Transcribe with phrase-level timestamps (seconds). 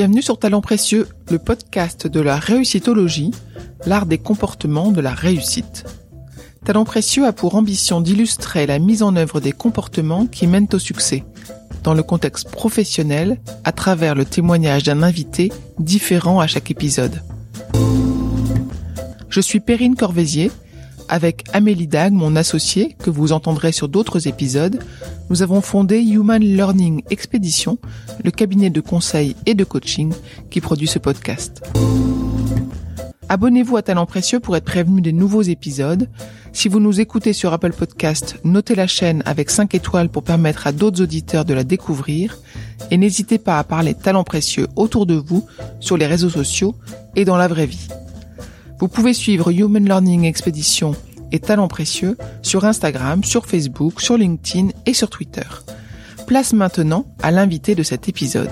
[0.00, 3.32] Bienvenue sur Talent Précieux, le podcast de la réussitologie,
[3.84, 5.84] l'art des comportements de la réussite.
[6.64, 10.78] Talent Précieux a pour ambition d'illustrer la mise en œuvre des comportements qui mènent au
[10.78, 11.22] succès,
[11.82, 17.20] dans le contexte professionnel, à travers le témoignage d'un invité différent à chaque épisode.
[19.28, 20.50] Je suis Perrine Corvézier,
[21.10, 24.82] avec Amélie Dag, mon associée, que vous entendrez sur d'autres épisodes,
[25.28, 27.78] nous avons fondé Human Learning Expedition,
[28.24, 30.12] le cabinet de conseil et de coaching
[30.50, 31.62] qui produit ce podcast.
[33.28, 36.08] Abonnez-vous à Talent Précieux pour être prévenu des nouveaux épisodes.
[36.52, 40.66] Si vous nous écoutez sur Apple Podcast, notez la chaîne avec 5 étoiles pour permettre
[40.66, 42.38] à d'autres auditeurs de la découvrir.
[42.90, 45.46] Et n'hésitez pas à parler Talent Précieux autour de vous,
[45.80, 46.74] sur les réseaux sociaux
[47.14, 47.88] et dans la vraie vie.
[48.80, 50.96] Vous pouvez suivre Human Learning Expedition
[51.32, 55.46] et Talents Précieux sur Instagram, sur Facebook, sur LinkedIn et sur Twitter.
[56.26, 58.50] Place maintenant à l'invité de cet épisode.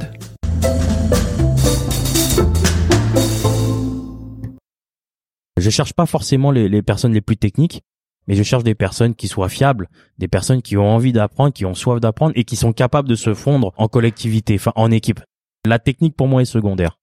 [5.60, 7.82] Je cherche pas forcément les, personnes les plus techniques,
[8.26, 11.64] mais je cherche des personnes qui soient fiables, des personnes qui ont envie d'apprendre, qui
[11.64, 15.20] ont soif d'apprendre et qui sont capables de se fondre en collectivité, en équipe.
[15.66, 16.97] La technique pour moi est secondaire.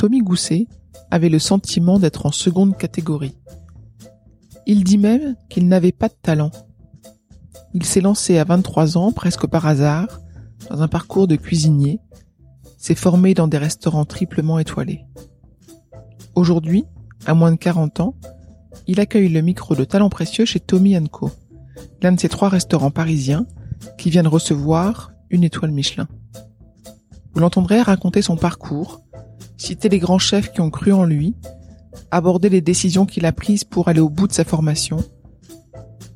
[0.00, 0.66] Tommy Gousset
[1.10, 3.36] avait le sentiment d'être en seconde catégorie.
[4.64, 6.50] Il dit même qu'il n'avait pas de talent.
[7.74, 10.22] Il s'est lancé à 23 ans, presque par hasard,
[10.70, 12.00] dans un parcours de cuisinier,
[12.78, 15.04] s'est formé dans des restaurants triplement étoilés.
[16.34, 16.86] Aujourd'hui,
[17.26, 18.14] à moins de 40 ans,
[18.86, 21.30] il accueille le micro de talent précieux chez Tommy Co,
[22.00, 23.44] l'un de ces trois restaurants parisiens
[23.98, 26.08] qui viennent recevoir une étoile Michelin.
[27.34, 29.02] Vous l'entendrez raconter son parcours,
[29.60, 31.34] citer les grands chefs qui ont cru en lui,
[32.10, 34.98] aborder les décisions qu'il a prises pour aller au bout de sa formation.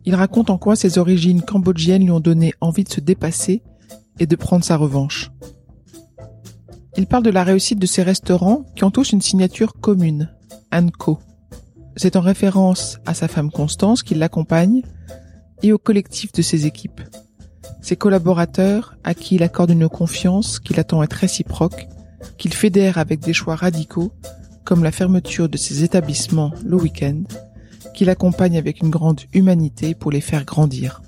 [0.06, 3.62] Il raconte en quoi ses origines cambodgiennes lui ont donné envie de se dépasser
[4.18, 5.30] et de prendre sa revanche.
[6.96, 10.30] Il parle de la réussite de ses restaurants qui ont tous une signature commune,
[10.72, 11.18] Anko.
[11.96, 14.83] C'est en référence à sa femme Constance qui l'accompagne
[15.62, 17.00] et au collectif de ses équipes.
[17.83, 21.88] Ses collaborateurs à qui il accorde une confiance qu'il attend être réciproque
[22.39, 24.12] qu'il fédère avec des choix radicaux,
[24.64, 27.23] comme la fermeture de ses établissements le week-end,
[27.95, 31.02] qu'il accompagne avec une grande humanité pour les faire grandir.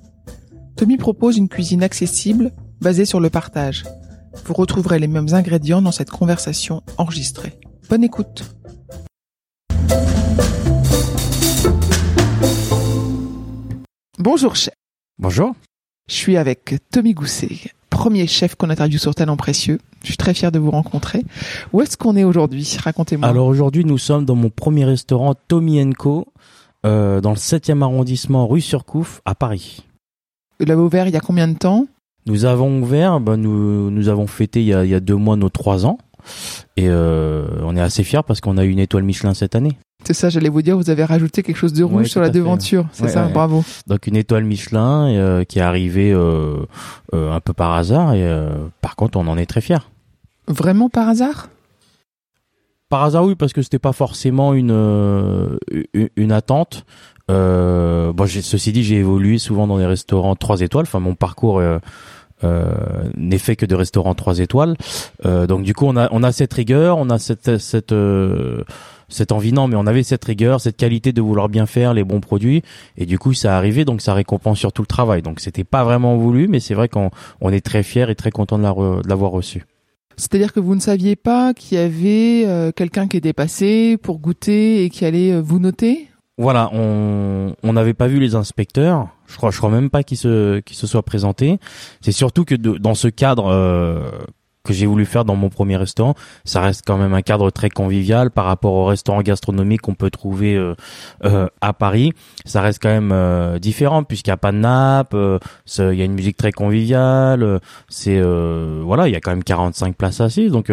[0.77, 3.85] Tommy propose une cuisine accessible, basée sur le partage.
[4.45, 7.59] Vous retrouverez les mêmes ingrédients dans cette conversation enregistrée.
[7.89, 8.45] Bonne écoute
[14.19, 14.75] Bonjour chef.
[15.19, 15.55] Bonjour.
[16.09, 19.79] Je suis avec Tommy Gousset, premier chef qu'on interviewe sur Talent Précieux.
[20.03, 21.25] Je suis très fier de vous rencontrer.
[21.73, 22.77] Où est-ce qu'on est aujourd'hui?
[22.79, 23.27] Racontez-moi.
[23.27, 26.27] Alors aujourd'hui, nous sommes dans mon premier restaurant Tommy Co,
[26.85, 29.87] euh, dans le 7e arrondissement rue Surcouf à Paris.
[30.61, 31.87] Vous l'avez ouvert il y a combien de temps?
[32.27, 35.17] Nous avons ouvert, ben, nous, nous avons fêté il y, a, il y a deux
[35.17, 35.97] mois nos trois ans.
[36.77, 39.79] Et euh, on est assez fiers parce qu'on a eu une étoile Michelin cette année.
[40.07, 42.29] C'est ça, j'allais vous dire, vous avez rajouté quelque chose de rouge Ouais, sur la
[42.29, 42.33] fait.
[42.35, 42.87] devanture.
[42.93, 43.65] C'est Ouais, ça, bravo.
[43.89, 46.59] Donc une étoile Michelin euh, qui est arrivée euh,
[47.13, 48.15] euh, un peu par hasard.
[48.15, 48.25] Et
[48.81, 49.85] par contre, on en est très fiers.
[50.47, 51.49] Vraiment par hasard?
[52.89, 54.71] Par hasard, oui, parce que c'était pas forcément une
[55.93, 56.87] une, une attente.
[57.29, 60.85] Bon, ceci dit, j'ai évolué souvent dans des restaurants trois étoiles.
[60.87, 61.61] Enfin, mon parcours
[62.43, 64.77] n'est fait que de restaurants trois étoiles.
[65.25, 68.65] Euh, donc, du coup, on a on a cette rigueur, on a cette cette euh,
[69.09, 72.05] cette envie non, mais on avait cette rigueur, cette qualité de vouloir bien faire les
[72.05, 72.63] bons produits.
[72.97, 75.23] Et du coup, ça a arrivé, donc ça récompense sur tout le travail.
[75.23, 77.11] Donc, c'était pas vraiment voulu, mais c'est vrai qu'on
[77.41, 79.65] on est très fiers et très content de l'avoir reçu.
[80.17, 84.19] C'est-à-dire que vous ne saviez pas qu'il y avait euh, quelqu'un qui était passé pour
[84.19, 86.09] goûter et qui allait euh, vous noter?
[86.39, 89.09] Voilà, on n'avait pas vu les inspecteurs.
[89.27, 91.59] Je crois, je crois même pas qu'ils se qu'ils se soient présentés.
[92.03, 94.11] C'est surtout que dans ce cadre euh,
[94.67, 97.71] que j'ai voulu faire dans mon premier restaurant, ça reste quand même un cadre très
[97.71, 100.75] convivial par rapport au restaurant gastronomique qu'on peut trouver euh,
[101.25, 102.13] euh, à Paris.
[102.45, 105.39] Ça reste quand même euh, différent puisqu'il n'y a pas de nappe, euh,
[105.79, 107.43] il y a une musique très conviviale.
[107.43, 107.59] euh,
[107.89, 110.53] C'est euh, voilà, il y a quand même 45 places assises.
[110.53, 110.73] Donc,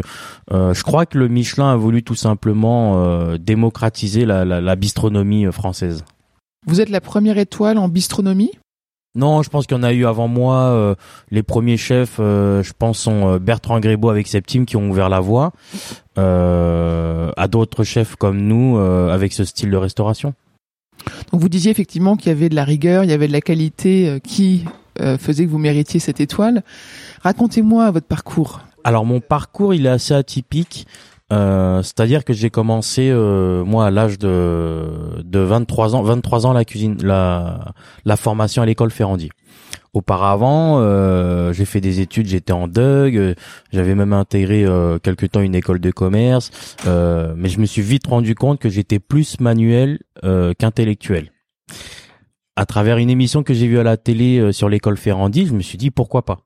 [0.51, 6.03] je crois que le Michelin a voulu tout simplement démocratiser la, la, la bistronomie française.
[6.65, 8.51] Vous êtes la première étoile en bistronomie?
[9.15, 10.56] Non, je pense qu'il y en a eu avant moi.
[10.56, 10.95] euh,
[11.30, 15.07] les premiers chefs, euh, je pense, sont euh, Bertrand Grébeau avec Septime qui ont ouvert
[15.10, 15.51] la voie
[16.18, 20.33] euh, à d'autres chefs comme nous euh, avec ce style de restauration.
[21.31, 23.42] Donc vous disiez effectivement qu'il y avait de la rigueur, il y avait de la
[23.42, 24.65] qualité euh, qui
[25.00, 26.63] euh, faisait que vous méritiez cette étoile.
[27.21, 28.62] Racontez-moi votre parcours.
[28.83, 30.88] Alors mon parcours, il est assez atypique.
[31.33, 36.53] Euh, c'est-à-dire que j'ai commencé euh, moi à l'âge de de 23 ans, 23 ans
[36.53, 39.30] la cuisine, la formation à l'école Ferrandi.
[39.94, 43.35] Auparavant, euh, j'ai fait des études, j'étais en DUG,
[43.71, 44.65] j'avais même intégré
[45.03, 46.51] quelque temps une école de commerce,
[46.85, 50.00] mais je me suis vite rendu compte que j'étais plus manuel
[50.59, 51.31] qu'intellectuel.
[52.56, 55.62] À travers une émission que j'ai vue à la télé sur l'école Ferrandi, je me
[55.62, 56.42] suis dit pourquoi pas.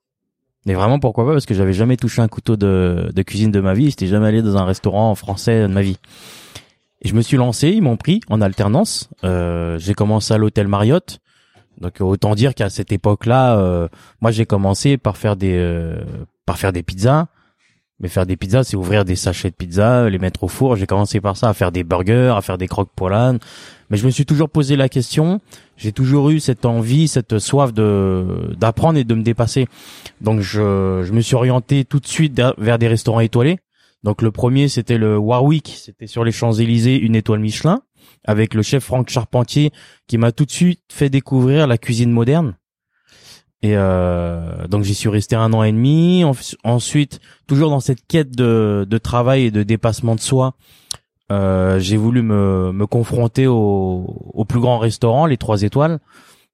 [0.67, 3.61] Mais vraiment pourquoi pas parce que j'avais jamais touché un couteau de, de cuisine de
[3.61, 5.97] ma vie, j'étais jamais allé dans un restaurant français de ma vie.
[7.01, 9.09] Et je me suis lancé, ils m'ont pris en alternance.
[9.23, 11.19] Euh, j'ai commencé à l'hôtel Marriott.
[11.79, 13.87] Donc autant dire qu'à cette époque-là, euh,
[14.19, 16.03] moi j'ai commencé par faire des euh,
[16.45, 17.27] par faire des pizzas.
[18.01, 20.75] Mais faire des pizzas, c'est ouvrir des sachets de pizza, les mettre au four.
[20.75, 23.39] J'ai commencé par ça, à faire des burgers, à faire des croque poilades.
[23.89, 25.39] Mais je me suis toujours posé la question.
[25.77, 29.67] J'ai toujours eu cette envie, cette soif de d'apprendre et de me dépasser.
[30.21, 33.59] Donc je je me suis orienté tout de suite vers des restaurants étoilés.
[34.03, 37.81] Donc le premier c'était le Warwick, c'était sur les Champs-Élysées, une étoile Michelin
[38.25, 39.71] avec le chef Franck Charpentier
[40.07, 42.55] qui m'a tout de suite fait découvrir la cuisine moderne.
[43.63, 46.23] Et euh, donc j'y suis resté un an et demi.
[46.63, 50.53] ensuite, toujours dans cette quête de, de travail et de dépassement de soi,
[51.31, 55.99] euh, j'ai voulu me, me confronter au, au plus grand restaurant, les trois étoiles.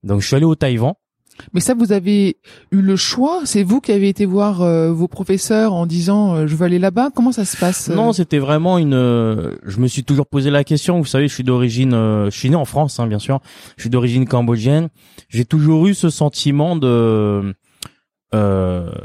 [0.04, 0.94] Donc je suis allé au Taïwan.
[1.54, 2.38] Mais ça, vous avez
[2.72, 3.42] eu le choix?
[3.46, 6.78] C'est vous qui avez été voir euh, vos professeurs en disant euh, je veux aller
[6.78, 7.10] là-bas?
[7.16, 7.96] Comment ça se passe euh?
[7.96, 8.94] Non, c'était vraiment une.
[9.64, 11.00] je me suis toujours posé la question.
[11.00, 13.40] Vous savez, je suis d'origine, je suis né en France, hein, bien sûr.
[13.78, 14.90] Je suis d'origine cambodgienne.
[15.30, 17.56] J'ai toujours eu ce sentiment de.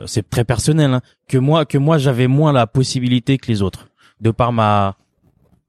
[0.06, 3.88] c'est très personnel, hein, que moi, que moi, j'avais moins la possibilité que les autres,
[4.20, 4.96] de par ma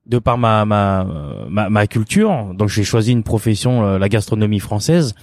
[0.09, 1.07] de par ma ma
[1.49, 5.15] ma, ma culture, donc j'ai choisi une profession, la gastronomie française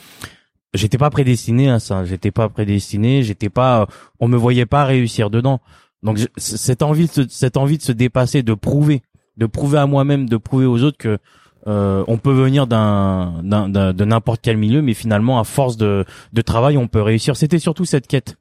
[0.76, 2.04] j'étais pas prédestiné à ça.
[2.04, 3.22] J'étais pas prédestiné.
[3.22, 3.88] J'étais pas.
[4.20, 5.60] On me voyait pas réussir dedans.
[6.02, 9.02] Donc cette envie, de, cette envie de se dépasser, de prouver,
[9.36, 11.18] de prouver à moi-même, de prouver aux autres que
[11.66, 16.04] euh, on peut venir d'un, d'un, de n'importe quel milieu, mais finalement à force de,
[16.32, 17.36] de travail, on peut réussir.
[17.36, 18.36] C'était surtout cette quête.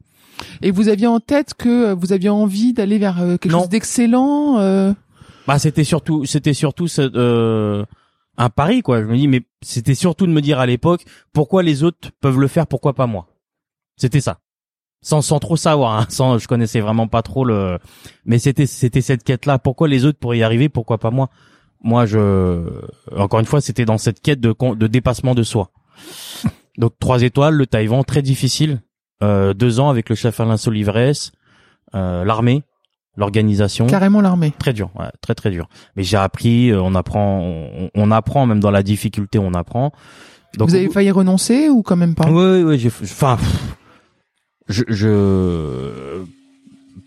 [0.62, 4.58] Et vous aviez en tête que vous aviez envie d'aller vers euh, quelque chose d'excellent.
[4.58, 4.92] Euh...
[5.46, 7.84] Bah c'était surtout, c'était surtout euh,
[8.36, 9.00] un pari quoi.
[9.02, 12.38] Je me dis mais c'était surtout de me dire à l'époque pourquoi les autres peuvent
[12.38, 13.26] le faire, pourquoi pas moi?
[13.96, 14.40] C'était ça.
[15.02, 16.06] Sans sans trop savoir, hein.
[16.08, 17.78] sans je connaissais vraiment pas trop le
[18.24, 21.30] mais c'était c'était cette quête là, pourquoi les autres pourraient y arriver, pourquoi pas moi?
[21.82, 22.82] Moi je
[23.16, 25.70] encore une fois, c'était dans cette quête de de dépassement de soi.
[26.78, 28.80] Donc trois étoiles, le Taïwan très difficile.
[29.22, 31.32] Euh, deux ans avec le chef Alain Solivresse,
[31.94, 32.64] euh, l'armée,
[33.16, 33.86] l'organisation.
[33.86, 34.52] Carrément l'armée.
[34.58, 35.68] Très dur, ouais, très très dur.
[35.96, 37.40] Mais j'ai appris, euh, on apprend,
[37.94, 39.92] on, apprend même dans la difficulté, on apprend.
[40.58, 42.30] Donc, Vous avez failli renoncer ou quand même pas?
[42.30, 43.36] Oui, oui, j'ai, enfin,
[44.68, 46.24] je, je,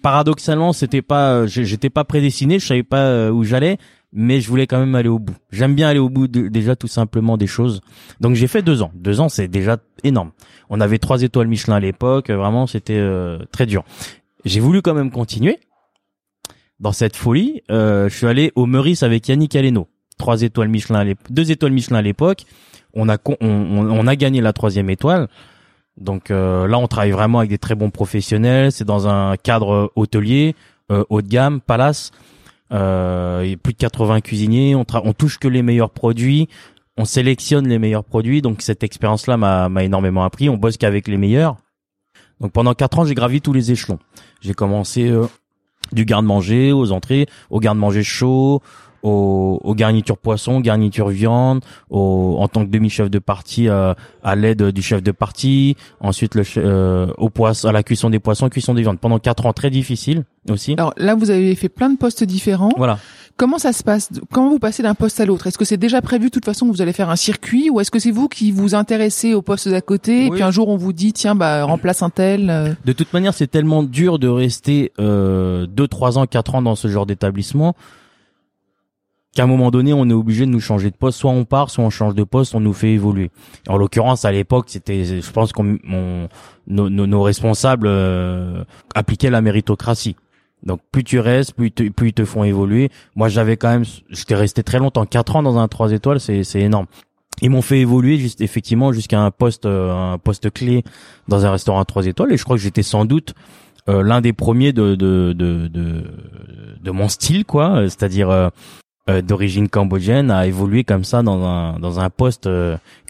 [0.01, 3.77] paradoxalement, c'était pas, j'étais pas prédestiné, je savais pas euh, où j'allais,
[4.13, 5.35] mais je voulais quand même aller au bout.
[5.51, 7.81] J'aime bien aller au bout de, déjà tout simplement des choses.
[8.19, 8.91] Donc j'ai fait deux ans.
[8.95, 10.31] Deux ans, c'est déjà énorme.
[10.69, 13.83] On avait trois étoiles Michelin à l'époque, vraiment c'était euh, très dur.
[14.45, 15.59] J'ai voulu quand même continuer
[16.79, 19.87] dans cette folie, euh, je suis allé au Meurice avec Yannick Aleno.
[20.17, 22.43] Trois étoiles Michelin, deux étoiles Michelin à l'époque.
[22.93, 25.27] On a on, on, a gagné la troisième étoile.
[25.97, 28.71] Donc euh, là, on travaille vraiment avec des très bons professionnels.
[28.71, 30.55] C'est dans un cadre hôtelier,
[30.91, 32.11] euh, haut de gamme, palace.
[32.71, 34.75] Euh, il y a plus de 80 cuisiniers.
[34.75, 36.47] On, on touche que les meilleurs produits.
[36.97, 38.41] On sélectionne les meilleurs produits.
[38.41, 40.49] Donc cette expérience-là m'a énormément appris.
[40.49, 41.57] On bosse qu'avec les meilleurs.
[42.39, 43.99] Donc pendant quatre ans, j'ai gravi tous les échelons.
[44.41, 45.27] J'ai commencé euh,
[45.91, 48.61] du garde-manger aux entrées, au garde-manger chaud,
[49.03, 53.93] aux, aux, garnitures poisson, garnitures viande, en tant que demi-chef de partie euh,
[54.23, 58.19] à l'aide du chef de partie, ensuite le euh, au poisson, à la cuisson des
[58.19, 58.99] poissons, cuisson des viandes.
[58.99, 60.73] Pendant quatre ans très difficile aussi.
[60.73, 62.71] Alors là, vous avez fait plein de postes différents.
[62.77, 62.99] Voilà.
[63.39, 64.09] Comment ça se passe?
[64.33, 65.47] Comment vous passez d'un poste à l'autre?
[65.47, 67.79] Est-ce que c'est déjà prévu de toute façon que vous allez faire un circuit ou
[67.79, 70.67] est-ce que c'est vous qui vous intéressez au poste d'à côté et puis un jour
[70.67, 72.73] on vous dit tiens bah remplace un tel euh?
[72.83, 76.75] De toute manière, c'est tellement dur de rester euh, deux, trois ans, quatre ans dans
[76.75, 77.75] ce genre d'établissement
[79.33, 81.19] qu'à un moment donné, on est obligé de nous changer de poste.
[81.19, 83.31] Soit on part, soit on change de poste, on nous fait évoluer.
[83.69, 85.77] En l'occurrence, à l'époque, c'était, je pense qu'on
[86.67, 88.65] nos, nos, responsables euh,
[88.95, 90.17] appliquaient la méritocratie.
[90.63, 92.89] Donc plus tu restes, plus, plus ils te font évoluer.
[93.15, 96.43] Moi j'avais quand même, j'étais resté très longtemps, quatre ans dans un trois étoiles, c'est
[96.43, 96.85] c'est énorme.
[97.41, 100.83] Ils m'ont fait évoluer juste effectivement jusqu'à un poste euh, un poste clé
[101.27, 103.33] dans un restaurant à trois étoiles et je crois que j'étais sans doute
[103.87, 106.03] euh, l'un des premiers de de, de
[106.81, 112.01] de mon style quoi, c'est-à-dire euh, d'origine cambodgienne à évoluer comme ça dans un dans
[112.01, 112.49] un poste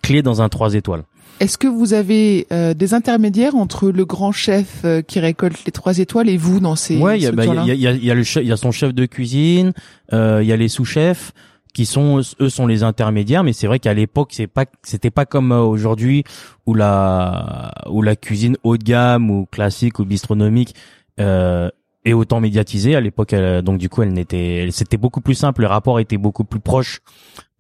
[0.04, 1.04] clé dans un trois étoiles.
[1.40, 5.72] Est-ce que vous avez euh, des intermédiaires entre le grand chef euh, qui récolte les
[5.72, 7.92] trois étoiles et vous dans ces Ouais, il y a, bah, y, a, y, a,
[7.92, 9.74] y, a le il y a son chef de cuisine,
[10.12, 11.32] euh, il y a les sous-chefs
[11.74, 15.26] qui sont eux sont les intermédiaires mais c'est vrai qu'à l'époque c'est pas c'était pas
[15.26, 16.24] comme aujourd'hui
[16.66, 20.74] où la où la cuisine haut de gamme ou classique ou bistronomique
[21.20, 21.70] euh,
[22.10, 25.68] est autant médiatisée à l'époque donc du coup elle n'était c'était beaucoup plus simple le
[25.68, 27.00] rapport était beaucoup plus proche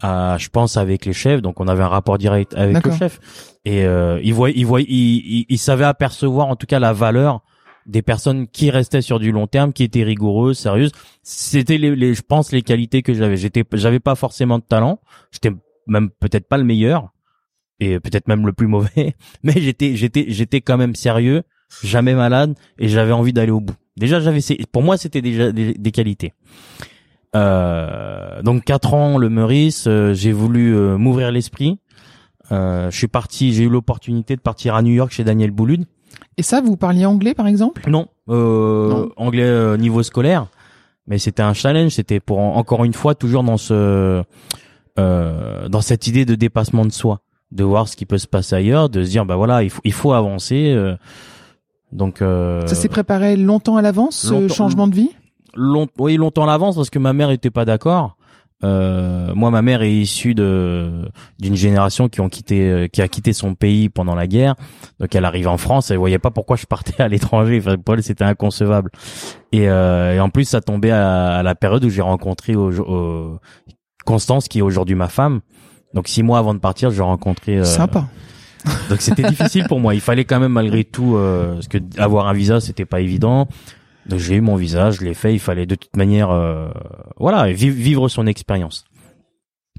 [0.01, 3.20] à, je pense avec les chefs donc on avait un rapport direct avec le chef
[3.65, 7.41] et euh, il voit il voit il, il, savait apercevoir en tout cas la valeur
[7.86, 10.91] des personnes qui restaient sur du long terme, qui étaient rigoureuses, sérieuses.
[11.24, 13.36] C'était les, les, je pense, les qualités que j'avais.
[13.36, 15.01] J'étais, j'avais pas forcément de talent.
[15.32, 15.51] J'étais
[15.88, 17.10] même peut-être pas le meilleur
[17.79, 21.44] et peut-être même le plus mauvais, mais j'étais, j'étais, j'étais quand même sérieux,
[21.84, 23.75] jamais malade et j'avais envie d'aller au bout.
[24.00, 24.39] Déjà, j'avais,
[24.72, 26.34] pour moi, c'était déjà des, qualités.
[27.36, 31.77] Euh, donc quatre ans le Meurice, euh, j'ai voulu euh, m'ouvrir l'esprit.
[32.51, 35.86] Euh, je suis parti, j'ai eu l'opportunité de partir à New York chez Daniel Boulud
[36.38, 37.89] et ça, vous parliez anglais, par exemple?
[37.89, 40.48] Non, euh, anglais euh, niveau scolaire.
[41.08, 41.91] Mais c'était un challenge.
[41.91, 44.24] C'était pour encore une fois toujours dans ce
[45.00, 48.56] euh, dans cette idée de dépassement de soi, de voir ce qui peut se passer
[48.56, 50.75] ailleurs, de se dire bah voilà, il faut il faut avancer.
[51.93, 52.60] Euh.
[52.62, 55.10] donc ça s'est préparé longtemps à l'avance, ce changement de vie?
[55.55, 58.15] Long, oui, longtemps à l'avance parce que ma mère était pas d'accord.
[58.63, 63.08] Euh, moi, ma mère est issue de d'une génération qui ont quitté, euh, qui a
[63.08, 64.55] quitté son pays pendant la guerre.
[65.00, 67.60] Donc, elle arrive en France, elle voyait pas pourquoi je partais à l'étranger.
[67.60, 68.91] Enfin, pour elle, c'était inconcevable.
[69.51, 73.39] Et, euh, et, en plus, ça tombait à, la période où j'ai rencontré au,
[74.05, 75.41] Constance, qui est aujourd'hui ma femme.
[75.93, 77.60] Donc, six mois avant de partir, j'ai rencontré.
[77.60, 78.08] Euh, Sympa.
[78.89, 79.96] Donc, c'était difficile pour moi.
[79.96, 81.18] Il fallait quand même malgré tout,
[81.54, 83.48] parce que avoir un visa, c'était pas évident.
[84.10, 85.34] Donc j'ai eu mon visage, je l'ai fait.
[85.34, 86.70] Il fallait de toute manière, euh,
[87.18, 88.86] voilà, vivre son expérience.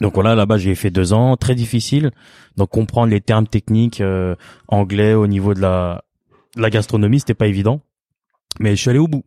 [0.01, 2.13] Donc voilà, là-bas j'ai fait deux ans, très difficile.
[2.57, 4.37] Donc comprendre les termes techniques euh,
[4.69, 6.05] anglais au niveau de la,
[6.57, 7.81] la gastronomie, c'était pas évident.
[8.61, 9.25] Mais je suis allé au bout.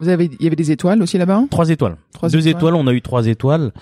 [0.00, 1.44] Vous avez, il y avait des étoiles aussi là-bas?
[1.50, 1.96] Trois étoiles.
[2.30, 2.74] Deux étoiles.
[2.74, 3.72] on a eu trois étoiles.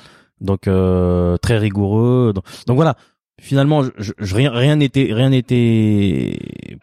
[0.41, 2.33] Donc euh, très rigoureux.
[2.33, 2.97] donc voilà,
[3.43, 4.13] finalement, je,
[4.49, 6.39] rien n'était rien n'était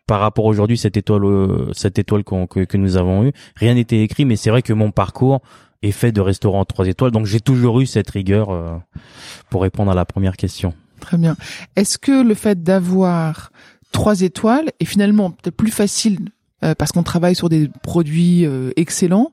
[0.06, 4.04] par rapport aujourd'hui cette étoile euh, cette étoile que, que nous avons eue, rien n'était
[4.04, 4.26] écrit.
[4.26, 5.42] Mais c'est vrai que mon parcours
[5.82, 8.78] est fait de restaurants trois étoiles, donc j'ai toujours eu cette rigueur euh,
[9.50, 10.74] pour répondre à la première question.
[11.00, 11.38] Très bien.
[11.78, 13.52] Est-ce que le fait d'avoir
[13.94, 16.20] trois étoiles est finalement peut-être plus facile
[16.66, 19.32] euh, parce qu'on travaille sur des produits excellents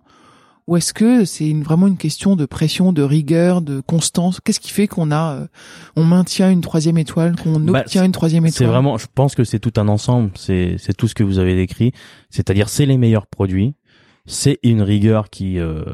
[0.67, 4.41] ou est-ce que c'est une, vraiment une question de pression, de rigueur, de constance?
[4.41, 5.47] Qu'est-ce qui fait qu'on a, euh,
[5.95, 8.59] on maintient une troisième étoile, qu'on bah, obtient une troisième étoile?
[8.59, 10.31] C'est vraiment, je pense que c'est tout un ensemble.
[10.35, 11.93] C'est c'est tout ce que vous avez décrit.
[12.31, 13.75] C'est-à-dire, c'est les meilleurs produits.
[14.27, 15.85] C'est une rigueur qui euh,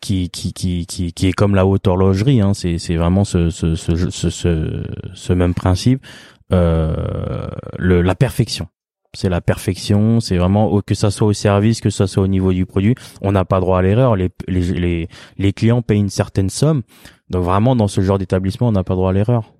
[0.00, 2.40] qui, qui, qui, qui, qui est comme la haute horlogerie.
[2.40, 2.54] Hein.
[2.54, 4.82] C'est, c'est vraiment ce, ce, ce, ce,
[5.14, 6.04] ce même principe.
[6.52, 8.68] Euh, le, la perfection
[9.16, 12.52] c'est la perfection, c'est vraiment que ça soit au service, que ça soit au niveau
[12.52, 14.16] du produit, on n'a pas droit à l'erreur.
[14.16, 15.08] Les, les,
[15.38, 16.82] les, clients payent une certaine somme,
[17.30, 19.52] donc vraiment dans ce genre d'établissement, on n'a pas droit à l'erreur.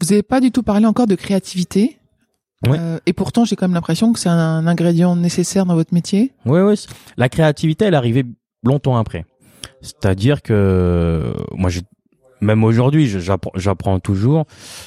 [0.00, 1.98] Vous n'avez pas du tout parlé encore de créativité.
[2.68, 6.32] Euh, et pourtant, j'ai quand même l'impression que c'est un ingrédient nécessaire dans votre métier.
[6.46, 6.74] Oui, oui.
[7.16, 8.24] La créativité, elle arrivait
[8.62, 9.24] longtemps après.
[9.80, 11.82] C'est-à-dire que moi, j'ai
[12.42, 13.08] même aujourd'hui,
[13.54, 14.46] j'apprends toujours.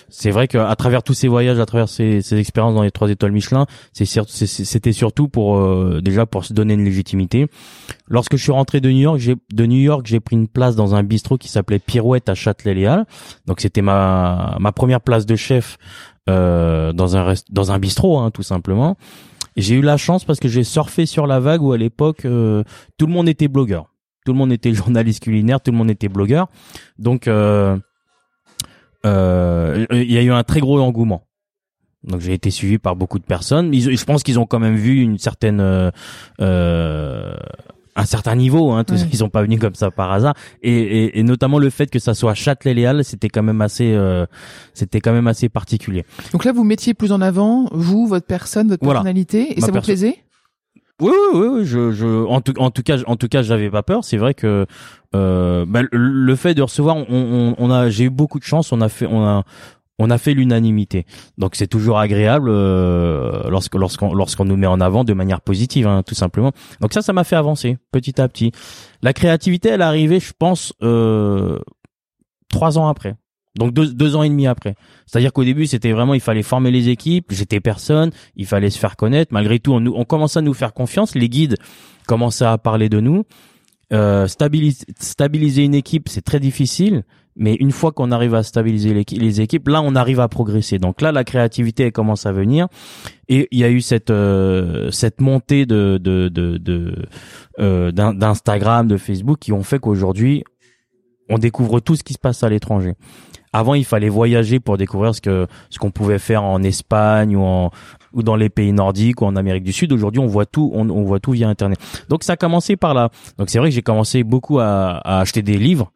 [0.09, 3.09] C'est vrai qu'à travers tous ces voyages, à travers ces, ces expériences dans les trois
[3.09, 7.47] étoiles Michelin, c'était surtout pour euh, déjà pour se donner une légitimité.
[8.07, 10.75] Lorsque je suis rentré de New York, j'ai de New York, j'ai pris une place
[10.75, 13.05] dans un bistrot qui s'appelait Pirouette à Châtelet-Léal.
[13.47, 15.77] Donc c'était ma ma première place de chef
[16.29, 18.97] euh, dans un dans un bistrot, hein, tout simplement.
[19.55, 22.63] J'ai eu la chance parce que j'ai surfé sur la vague où à l'époque euh,
[22.97, 23.94] tout le monde était blogueur
[24.25, 26.47] tout le monde était journaliste culinaire, tout le monde était blogueur.
[26.99, 27.77] Donc, euh,
[29.05, 31.23] euh, il y a eu un très gros engouement.
[32.03, 33.73] Donc j'ai été suivi par beaucoup de personnes.
[33.73, 35.91] je pense qu'ils ont quand même vu une certaine, euh,
[37.95, 38.71] un certain niveau.
[38.71, 40.35] Hein, tous, Ils sont pas venus comme ça par hasard.
[40.61, 43.97] Et, notamment le fait que ça soit Châtelet-Léal, c'était quand même assez,
[44.73, 46.05] c'était quand même assez particulier.
[46.31, 49.81] Donc là, vous mettiez plus en avant vous, votre personne, votre personnalité, et ça vous
[49.81, 50.24] plaisait?
[51.01, 53.83] Oui, oui, oui, je, je, en tout, en tout cas, en tout cas, j'avais pas
[53.83, 54.03] peur.
[54.03, 54.65] C'est vrai que
[55.15, 58.71] euh, bah, le fait de recevoir, on, on, on a, j'ai eu beaucoup de chance.
[58.71, 59.43] On a fait, on a,
[59.99, 61.05] on a fait l'unanimité.
[61.37, 65.87] Donc c'est toujours agréable euh, lorsque lorsqu'on lorsqu'on nous met en avant de manière positive,
[65.87, 66.51] hein, tout simplement.
[66.81, 68.51] Donc ça, ça m'a fait avancer petit à petit.
[69.01, 71.59] La créativité, elle est arrivée, je pense, euh,
[72.49, 73.15] trois ans après.
[73.55, 74.75] Donc deux, deux ans et demi après.
[75.05, 78.79] C'est-à-dire qu'au début, c'était vraiment, il fallait former les équipes, j'étais personne, il fallait se
[78.79, 79.33] faire connaître.
[79.33, 81.57] Malgré tout, on, on commençait à nous faire confiance, les guides
[82.07, 83.23] commençaient à parler de nous.
[83.93, 87.03] Euh, stabiliser, stabiliser une équipe, c'est très difficile,
[87.35, 90.79] mais une fois qu'on arrive à stabiliser les équipes, là, on arrive à progresser.
[90.79, 92.67] Donc là, la créativité elle commence à venir,
[93.29, 96.95] et il y a eu cette euh, cette montée de de de, de
[97.59, 100.43] euh, d'Instagram, de Facebook, qui ont fait qu'aujourd'hui,
[101.29, 102.93] on découvre tout ce qui se passe à l'étranger.
[103.55, 107.41] Avant, il fallait voyager pour découvrir ce que ce qu'on pouvait faire en Espagne ou
[107.41, 107.71] en
[108.11, 109.93] ou dans les pays nordiques ou en Amérique du Sud.
[109.93, 111.79] Aujourd'hui, on voit tout, on, voit tout via Internet.
[112.09, 113.11] Donc ça a commencé par là.
[113.37, 115.93] Donc c'est vrai que j'ai commencé beaucoup à, à acheter des livres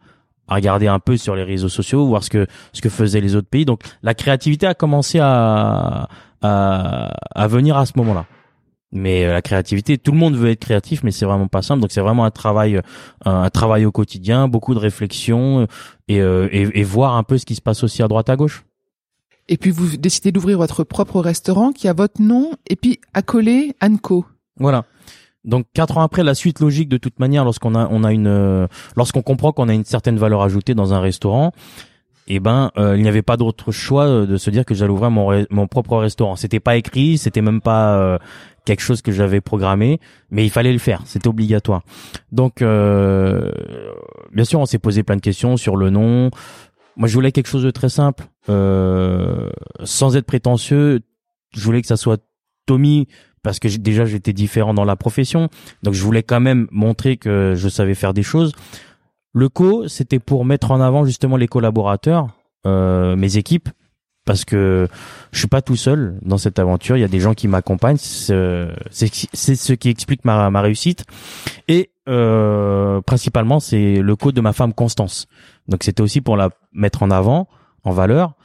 [0.47, 3.35] à regarder un peu sur les réseaux sociaux, voir ce que ce que faisaient les
[3.35, 3.65] autres pays.
[3.65, 6.07] Donc la créativité a commencé à
[6.41, 8.25] à, à venir à ce moment-là.
[8.91, 11.81] Mais euh, la créativité, tout le monde veut être créatif, mais c'est vraiment pas simple.
[11.81, 12.81] Donc c'est vraiment un travail,
[13.25, 15.67] un, travail au quotidien, beaucoup de réflexion
[16.07, 18.35] et, euh, et, et voir un peu ce qui se passe aussi à droite à
[18.35, 18.65] gauche.
[19.47, 23.75] Et puis vous décidez d'ouvrir votre propre restaurant qui a votre nom et puis accolé
[23.81, 24.25] Anco.
[24.57, 24.85] Voilà.
[25.43, 28.27] Donc quatre ans après, la suite logique de toute manière, lorsqu'on a on a une
[28.27, 31.51] euh, lorsqu'on comprend qu'on a une certaine valeur ajoutée dans un restaurant,
[32.27, 34.91] eh ben euh, il n'y avait pas d'autre choix euh, de se dire que j'allais
[34.91, 36.35] ouvrir mon mon propre restaurant.
[36.35, 38.19] C'était pas écrit, c'était même pas
[38.69, 39.99] quelque chose que j'avais programmé,
[40.29, 41.81] mais il fallait le faire, c'était obligatoire.
[42.31, 46.29] Donc bien sûr, on s'est posé plein de questions sur le nom.
[46.95, 50.99] Moi, je voulais quelque chose de très simple, sans être prétentieux.
[51.55, 52.21] Je voulais que ça soit
[52.67, 53.07] Tommy
[53.41, 55.49] parce que déjà j'étais différent dans la profession,
[55.81, 58.53] donc je voulais quand même montrer que je savais faire des choses.
[59.33, 62.27] Le co, c'était pour mettre en avant justement les collaborateurs,
[62.65, 63.69] euh, mes équipes,
[64.29, 64.87] parce que
[65.31, 66.95] je suis pas tout seul dans cette aventure.
[66.95, 67.97] Il y a des gens qui m'accompagnent.
[67.97, 71.03] C'est ce qui explique ma, réussite.
[71.67, 75.25] Et euh, principalement, c'est le co de ma femme Constance.
[75.67, 77.47] Donc c'était aussi pour la mettre en avant,
[77.83, 78.35] en valeur.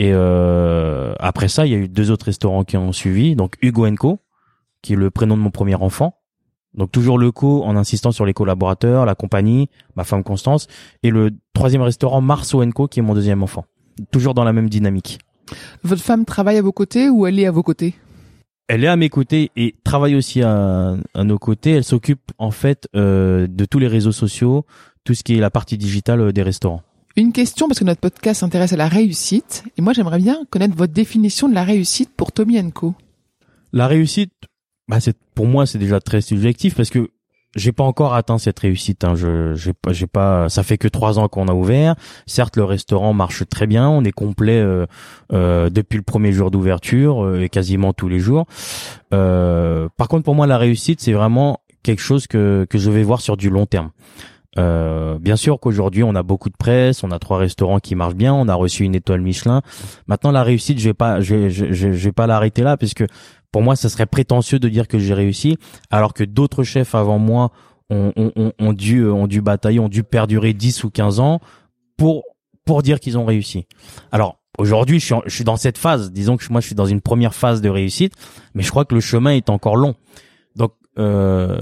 [0.00, 3.36] Et euh, après ça, il y a eu deux autres restaurants qui ont suivi.
[3.36, 4.18] Donc Hugo Co,
[4.82, 6.14] qui est le prénom de mon premier enfant.
[6.74, 10.66] Donc toujours le co en insistant sur les collaborateurs, la compagnie, ma femme Constance,
[11.04, 13.66] et le troisième restaurant Marceau Co qui est mon deuxième enfant.
[14.10, 15.20] Toujours dans la même dynamique.
[15.82, 17.94] Votre femme travaille à vos côtés ou elle est à vos côtés?
[18.68, 21.70] Elle est à mes côtés et travaille aussi à, nos côtés.
[21.72, 24.66] Elle s'occupe en fait euh, de tous les réseaux sociaux,
[25.04, 26.82] tout ce qui est la partie digitale euh, des restaurants.
[27.16, 30.76] Une question parce que notre podcast s'intéresse à la réussite et moi j'aimerais bien connaître
[30.76, 32.94] votre définition de la réussite pour Tommy Co.
[33.72, 34.32] La réussite,
[34.86, 37.10] bah c'est pour moi c'est déjà très subjectif parce que
[37.58, 39.04] j'ai pas encore atteint cette réussite.
[39.04, 39.14] Hein.
[39.14, 40.48] Je j'ai pas j'ai pas.
[40.48, 41.94] Ça fait que trois ans qu'on a ouvert.
[42.26, 43.88] Certes, le restaurant marche très bien.
[43.88, 44.86] On est complet euh,
[45.32, 48.46] euh, depuis le premier jour d'ouverture euh, et quasiment tous les jours.
[49.12, 53.02] Euh, par contre, pour moi, la réussite, c'est vraiment quelque chose que que je vais
[53.02, 53.90] voir sur du long terme.
[54.56, 58.14] Euh, bien sûr qu'aujourd'hui on a beaucoup de presse, on a trois restaurants qui marchent
[58.14, 59.62] bien, on a reçu une étoile Michelin.
[60.06, 63.04] Maintenant la réussite, je vais pas, je, je, je, vais pas l'arrêter là puisque
[63.52, 65.56] pour moi, ça serait prétentieux de dire que j'ai réussi,
[65.90, 67.50] alors que d'autres chefs avant moi
[67.90, 71.40] ont, ont, ont, dû, ont dû batailler, ont dû perdurer 10 ou 15 ans
[71.96, 72.24] pour,
[72.64, 73.66] pour dire qu'ils ont réussi.
[74.12, 76.12] Alors, aujourd'hui, je suis, je suis dans cette phase.
[76.12, 78.12] Disons que moi, je suis dans une première phase de réussite,
[78.54, 79.94] mais je crois que le chemin est encore long.
[80.54, 81.58] Donc, euh,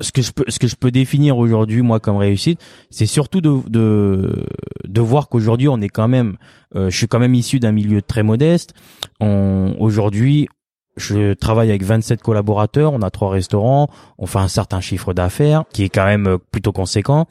[0.00, 3.40] ce que je peux, ce que je peux définir aujourd'hui, moi, comme réussite, c'est surtout
[3.40, 4.46] de, de,
[4.84, 6.36] de voir qu'aujourd'hui, on est quand même,
[6.74, 8.74] euh, je suis quand même issu d'un milieu très modeste.
[9.20, 10.48] On, aujourd'hui,
[10.96, 15.64] je travaille avec 27 collaborateurs, on a trois restaurants, on fait un certain chiffre d'affaires
[15.72, 17.26] qui est quand même euh, plutôt conséquent.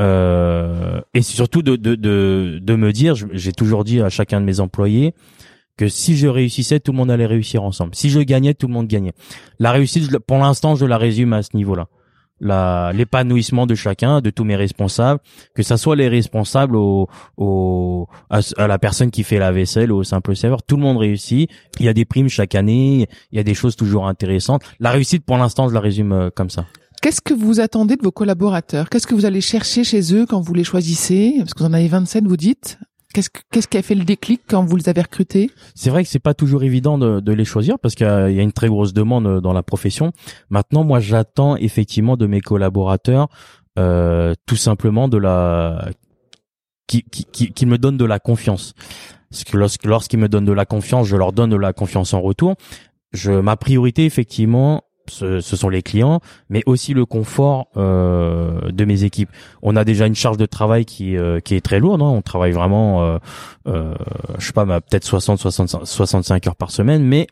[0.00, 4.46] Euh, et surtout de, de, de, de me dire, j'ai toujours dit à chacun de
[4.46, 5.14] mes employés
[5.78, 7.94] que si je réussissais, tout le monde allait réussir ensemble.
[7.94, 9.14] Si je gagnais, tout le monde gagnait.
[9.58, 11.86] La réussite, pour l'instant, je la résume à ce niveau-là
[12.40, 15.20] l'épanouissement de chacun, de tous mes responsables,
[15.54, 20.04] que ça soit les responsables au, au à, la personne qui fait la vaisselle, au
[20.04, 21.50] simple serveur, tout le monde réussit.
[21.80, 24.62] Il y a des primes chaque année, il y a des choses toujours intéressantes.
[24.80, 26.66] La réussite, pour l'instant, je la résume euh, comme ça.
[27.00, 28.88] Qu'est-ce que vous attendez de vos collaborateurs?
[28.88, 31.34] Qu'est-ce que vous allez chercher chez eux quand vous les choisissez?
[31.38, 32.78] Parce que vous en avez 27, vous dites.
[33.14, 35.50] Qu'est-ce, qu'est-ce qui a fait le déclic quand vous les avez recrutés?
[35.74, 38.28] C'est vrai que c'est pas toujours évident de, de les choisir parce qu'il y a,
[38.28, 40.12] une très grosse demande euh, dans la profession.
[40.50, 43.28] Maintenant, moi, j'attends effectivement de mes collaborateurs
[43.78, 45.88] euh, tout simplement de la
[46.86, 48.74] qui, qui, qui, me donnent de la confiance.
[49.30, 52.20] Parce que lorsqu'ils me donnent de la confiance, je leur donne de la confiance en
[52.20, 52.56] retour.
[53.12, 59.04] Je ma priorité effectivement ce, sont les clients, mais aussi le confort euh, de mes
[59.04, 59.30] équipes.
[59.62, 62.02] On a déjà une charge de travail qui, euh, qui est très lourde.
[62.02, 62.06] Hein.
[62.06, 63.18] On travaille vraiment, euh,
[63.66, 63.94] euh,
[64.38, 67.26] je sais pas, peut-être 60, 65, 65 heures par semaine, mais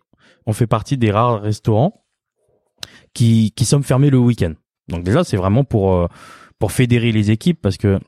[0.46, 2.04] on fait partie des rares restaurants
[3.14, 4.54] qui, qui sommes fermés le week-end.
[4.88, 6.08] Donc déjà, c'est vraiment pour
[6.58, 7.98] pour fédérer les équipes parce que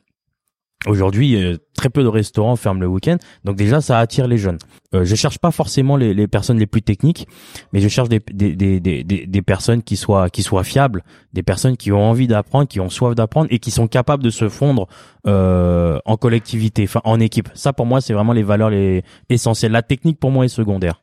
[0.87, 4.59] Aujourd'hui, très peu de restaurants ferment le week-end, donc déjà ça attire les jeunes.
[4.95, 7.29] Euh, je cherche pas forcément les, les, personnes les plus techniques,
[7.73, 11.45] mais je cherche des, des, des, des, des personnes qui soient qui soient fiables, des
[11.45, 14.49] personnes qui ont envie d'apprendre, qui ont soif d'apprendre et qui sont capables de se
[14.49, 14.89] fondre
[15.27, 17.49] euh, en collectivité, enfin en équipe.
[17.55, 19.73] Ça pour moi c'est vraiment les valeurs les essentielles.
[19.73, 21.01] La technique pour moi est secondaire.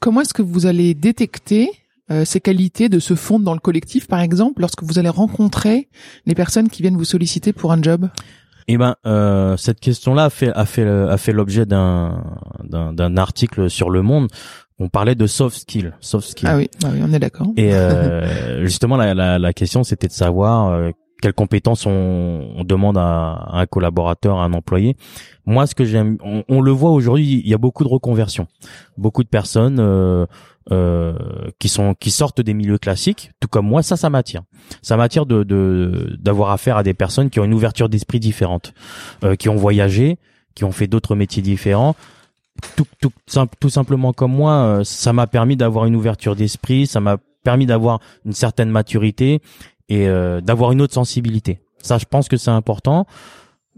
[0.00, 1.70] Comment est-ce que vous allez détecter
[2.10, 5.88] euh, ces qualités de se fondre dans le collectif, par exemple, lorsque vous allez rencontrer
[6.24, 8.08] les personnes qui viennent vous solliciter pour un job?
[8.68, 12.22] Eh ben, euh, cette question-là a fait a fait a fait l'objet d'un
[12.62, 14.28] d'un d'un article sur Le Monde.
[14.78, 16.48] On parlait de soft skills, soft skills.
[16.48, 17.48] Ah oui, ah oui on est d'accord.
[17.56, 22.62] Et euh, justement, la, la, la question, c'était de savoir euh, quelles compétences on, on
[22.62, 24.96] demande à, un collaborateur, à un employé.
[25.46, 28.46] Moi, ce que j'aime, on, on, le voit aujourd'hui, il y a beaucoup de reconversions,
[28.96, 29.80] beaucoup de personnes
[30.70, 31.14] euh,
[31.58, 33.82] qui sont qui sortent des milieux classiques, tout comme moi.
[33.82, 34.42] Ça, ça m'attire.
[34.82, 35.44] Ça m'attire de
[36.18, 38.74] d'avoir affaire à des personnes qui ont une ouverture d'esprit différente,
[39.24, 40.18] euh, qui ont voyagé,
[40.54, 41.94] qui ont fait d'autres métiers différents.
[42.76, 43.12] Tout, tout,
[43.60, 47.66] tout simplement comme moi, euh, ça m'a permis d'avoir une ouverture d'esprit, ça m'a permis
[47.66, 49.40] d'avoir une certaine maturité
[49.88, 51.60] et euh, d'avoir une autre sensibilité.
[51.80, 53.06] Ça, je pense que c'est important.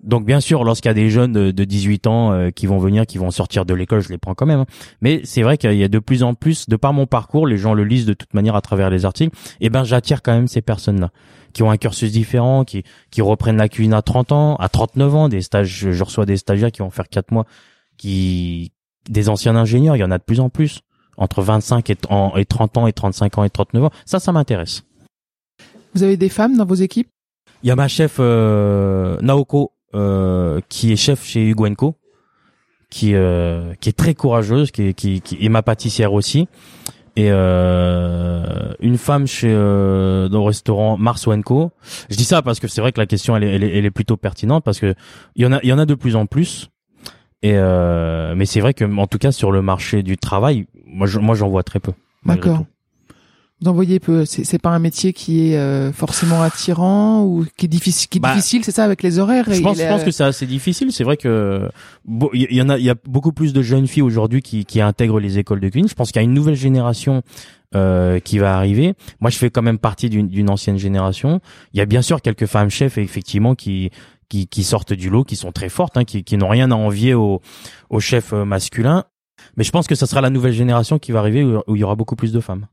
[0.03, 3.07] Donc bien sûr, lorsqu'il y a des jeunes de, 18 ans euh, qui vont venir,
[3.07, 4.61] qui vont sortir de l'école, je les prends quand même.
[4.61, 4.67] Hein.
[5.03, 7.59] Mais c'est vrai qu'il y a de plus en plus, de par mon parcours, les
[7.59, 9.37] gens le lisent de toute manière à travers les articles.
[9.61, 11.11] Et ben j'attire quand même ces personnes-là
[11.53, 15.15] qui ont un cursus différent, qui qui reprennent la cuisine à 30 ans, à 39
[15.15, 15.91] ans, des stages.
[15.91, 17.45] Je reçois des stagiaires qui vont faire 4 mois,
[17.99, 18.73] qui
[19.09, 20.81] des anciens ingénieurs, il y en a de plus en plus
[21.17, 21.97] entre 25 et,
[22.37, 23.91] et 30 ans et 35 ans et 39 ans.
[24.07, 24.83] Ça, ça m'intéresse.
[25.95, 27.09] Vous avez des femmes dans vos équipes?
[27.63, 31.67] Il y a ma chef euh, Naoko qui est chef chez Hugo
[32.91, 36.49] qui euh, qui est très courageuse, qui, qui, qui est ma pâtissière aussi,
[37.17, 41.71] et euh, une femme chez euh, dans le restaurant Mars Co.
[42.11, 43.87] Je dis ça parce que c'est vrai que la question elle est, elle est, elle
[43.87, 44.95] est plutôt pertinente parce que
[45.37, 46.69] il y en a il y en a de plus en plus.
[47.43, 51.07] Et euh, mais c'est vrai que en tout cas sur le marché du travail, moi
[51.07, 51.93] je, moi j'en vois très peu.
[52.27, 52.65] D'accord.
[53.61, 54.25] Vous en voyez peu.
[54.25, 58.09] C'est pas un métier qui est euh, forcément attirant ou qui est difficile.
[58.09, 59.45] Qui est bah, difficile, c'est ça avec les horaires.
[59.49, 60.93] Je pense, je pense que c'est assez difficile.
[60.93, 61.69] C'est vrai que
[62.33, 64.81] il y, en a, il y a beaucoup plus de jeunes filles aujourd'hui qui, qui
[64.81, 65.89] intègrent les écoles de cuisine.
[65.89, 67.23] Je pense qu'il y a une nouvelle génération
[67.75, 68.95] euh, qui va arriver.
[69.21, 71.41] Moi, je fais quand même partie d'une ancienne génération.
[71.75, 73.91] Il y a bien sûr quelques femmes chefs effectivement qui
[74.31, 76.77] qui, qui sortent du lot, qui sont très fortes, hein, qui, qui n'ont rien à
[76.77, 77.43] envier aux,
[77.91, 79.05] aux chefs euh, masculins.
[79.57, 81.85] Mais je pense que ça sera la nouvelle génération qui va arriver où il y
[81.85, 82.67] aura beaucoup plus de femmes.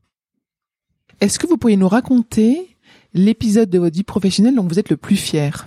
[1.20, 2.76] Est-ce que vous pourriez nous raconter
[3.14, 5.66] l'épisode de votre vie professionnelle dont vous êtes le plus fier?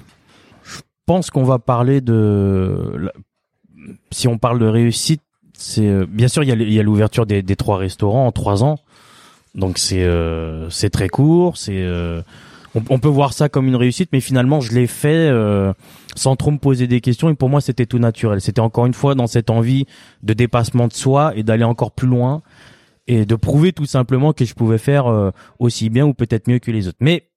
[0.63, 3.11] Je pense qu'on va parler de
[4.11, 5.21] si on parle de réussite,
[5.53, 8.79] c'est euh, bien sûr il y a l'ouverture des, trois restaurants en trois ans,
[9.55, 12.21] donc c'est euh, c'est très court, c'est euh,
[12.73, 15.29] on, peut voir ça comme une réussite, mais finalement je l'ai fait
[16.15, 18.39] sans trop me poser des questions et pour moi c'était tout naturel.
[18.39, 19.85] C'était encore une fois dans cette envie
[20.23, 22.41] de dépassement de soi et d'aller encore plus loin
[23.07, 26.59] et de prouver tout simplement que je pouvais faire euh, aussi bien ou peut-être mieux
[26.59, 26.97] que les autres.
[26.99, 27.29] Mais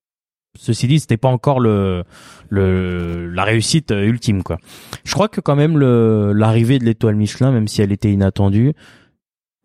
[0.58, 2.04] ceci dit, c'était pas encore le,
[2.48, 4.58] le la réussite euh, ultime quoi.
[5.04, 8.74] Je crois que quand même le l'arrivée de l'étoile Michelin, même si elle était inattendue,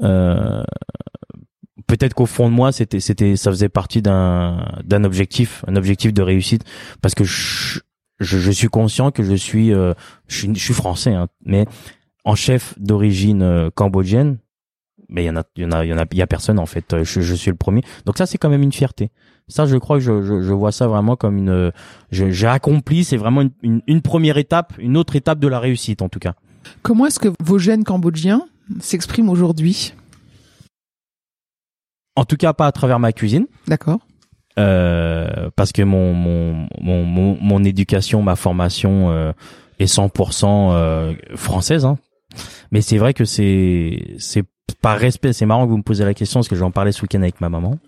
[0.02, 0.64] euh,
[1.88, 6.14] peut-être qu'au fond de moi, c'était c'était ça faisait partie d'un d'un objectif, un objectif
[6.14, 6.64] de réussite,
[7.02, 7.80] parce que je
[8.22, 9.96] je, suis conscient que je suis je
[10.28, 11.68] suis, je suis français, hein, mais
[12.26, 14.40] en chef d'origine cambodgienne,
[15.10, 16.22] mais il y en a, il y en a, il y en a, il y
[16.22, 16.94] a personne en fait.
[16.94, 17.82] Euh, je, je suis le premier.
[18.06, 19.10] Donc ça, c'est quand même une fierté.
[19.48, 21.72] Ça, je crois que je, je, je vois ça vraiment comme une,
[22.12, 23.04] j'ai accompli.
[23.04, 26.20] C'est vraiment une, une, une, première étape, une autre étape de la réussite en tout
[26.20, 26.36] cas.
[26.84, 28.44] Comment est-ce que vos gènes cambodgiens
[28.80, 29.94] s'expriment aujourd'hui?
[32.16, 33.48] En tout cas, pas à travers ma cuisine.
[33.68, 34.00] D'accord.
[34.58, 39.32] Euh, parce que mon mon, mon mon, mon éducation, ma formation euh,
[39.80, 41.86] est 100% euh, française.
[41.86, 41.98] Hein.
[42.72, 44.44] Mais c'est vrai que c'est c'est
[44.76, 47.02] par respect, c'est marrant que vous me posez la question parce que j'en parlais ce
[47.02, 47.80] week-end avec ma maman.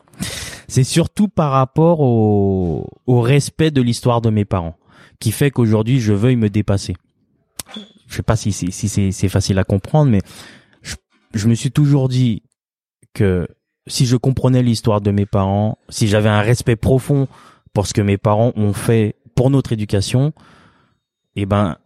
[0.68, 4.76] C'est surtout par rapport au, au respect de l'histoire de mes parents
[5.20, 6.96] qui fait qu'aujourd'hui je veuille me dépasser.
[8.08, 10.22] Je sais pas si, si, si c'est facile à comprendre, mais
[10.82, 10.96] je,
[11.34, 12.44] je me suis toujours dit
[13.14, 13.48] que
[13.88, 17.28] si je comprenais l'histoire de mes parents, si j'avais un respect profond
[17.74, 20.34] pour ce que mes parents ont fait pour notre éducation,
[21.36, 21.78] eh ben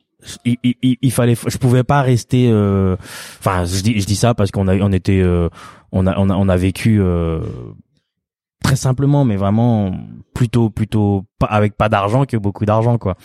[0.44, 2.96] il, il, il, fallait je pouvais pas rester euh,
[3.40, 5.50] enfin je dis je dis ça parce qu'on a on était euh,
[5.92, 7.42] on a on a on a vécu euh,
[8.64, 9.96] très simplement mais vraiment
[10.34, 13.16] plutôt plutôt pas avec pas d'argent que beaucoup d'argent quoi.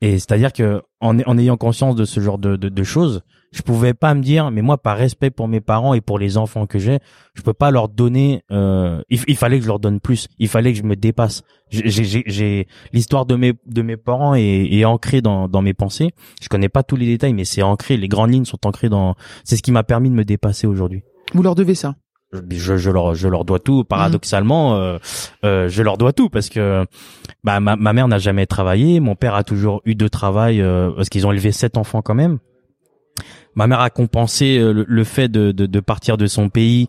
[0.00, 2.82] Et c'est à dire que en, en ayant conscience de ce genre de, de, de
[2.82, 6.18] choses je pouvais pas me dire, mais moi, par respect pour mes parents et pour
[6.18, 6.98] les enfants que j'ai,
[7.34, 8.42] je peux pas leur donner.
[8.50, 10.28] Euh, il, fallait que je leur donne plus.
[10.38, 11.42] Il fallait que je me dépasse.
[11.70, 16.10] J'ai l'histoire de mes de mes parents est, est ancrée dans dans mes pensées.
[16.40, 17.96] Je connais pas tous les détails, mais c'est ancré.
[17.96, 19.14] Les grandes lignes sont ancrées dans.
[19.44, 21.02] C'est ce qui m'a permis de me dépasser aujourd'hui.
[21.34, 21.94] Vous leur devez ça
[22.32, 24.98] je, je, leur je leur dois tout paradoxalement euh,
[25.44, 26.86] euh, je leur dois tout parce que
[27.44, 30.90] bah ma, ma mère n'a jamais travaillé mon père a toujours eu de travail euh,
[30.92, 32.38] parce qu'ils ont élevé sept enfants quand même
[33.54, 36.88] ma mère a compensé euh, le, fait de, de, de, partir de son pays.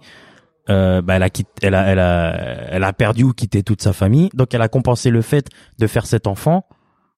[0.70, 2.36] Euh, bah, elle a quitté, elle a, elle a,
[2.72, 4.30] elle a perdu ou quitté toute sa famille.
[4.34, 6.66] Donc elle a compensé le fait de faire cet enfant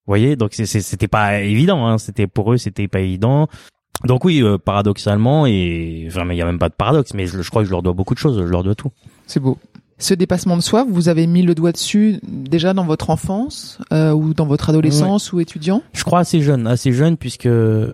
[0.08, 1.86] voyez, donc c'était pas évident.
[1.88, 1.98] Hein.
[1.98, 3.48] C'était pour eux, c'était pas évident.
[4.04, 7.42] Donc oui, euh, paradoxalement, et enfin, il y a même pas de paradoxe, mais je,
[7.42, 8.92] je, crois que je leur dois beaucoup de choses, je leur dois tout.
[9.26, 9.58] C'est beau.
[9.98, 14.12] Ce dépassement de soi, vous avez mis le doigt dessus déjà dans votre enfance euh,
[14.12, 15.82] ou dans votre adolescence ou étudiant?
[15.94, 17.94] Je crois assez jeune, assez jeune, puisque euh,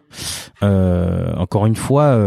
[0.61, 2.19] encore une fois,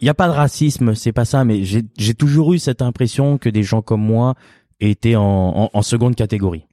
[0.00, 3.38] il n'y a pas de racisme, c'est pas ça, mais j'ai toujours eu cette impression
[3.38, 4.34] que des gens comme moi
[4.80, 6.66] étaient en, en, en seconde catégorie.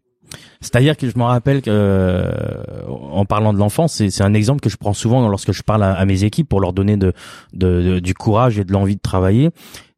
[0.62, 4.70] C'est-à-dire que je me rappelle que, euh, en parlant de l'enfance, c'est un exemple que
[4.70, 7.14] je prends souvent lorsque je parle à, mes équipes pour leur donner de,
[7.54, 9.52] de, du courage et de l'envie de travailler.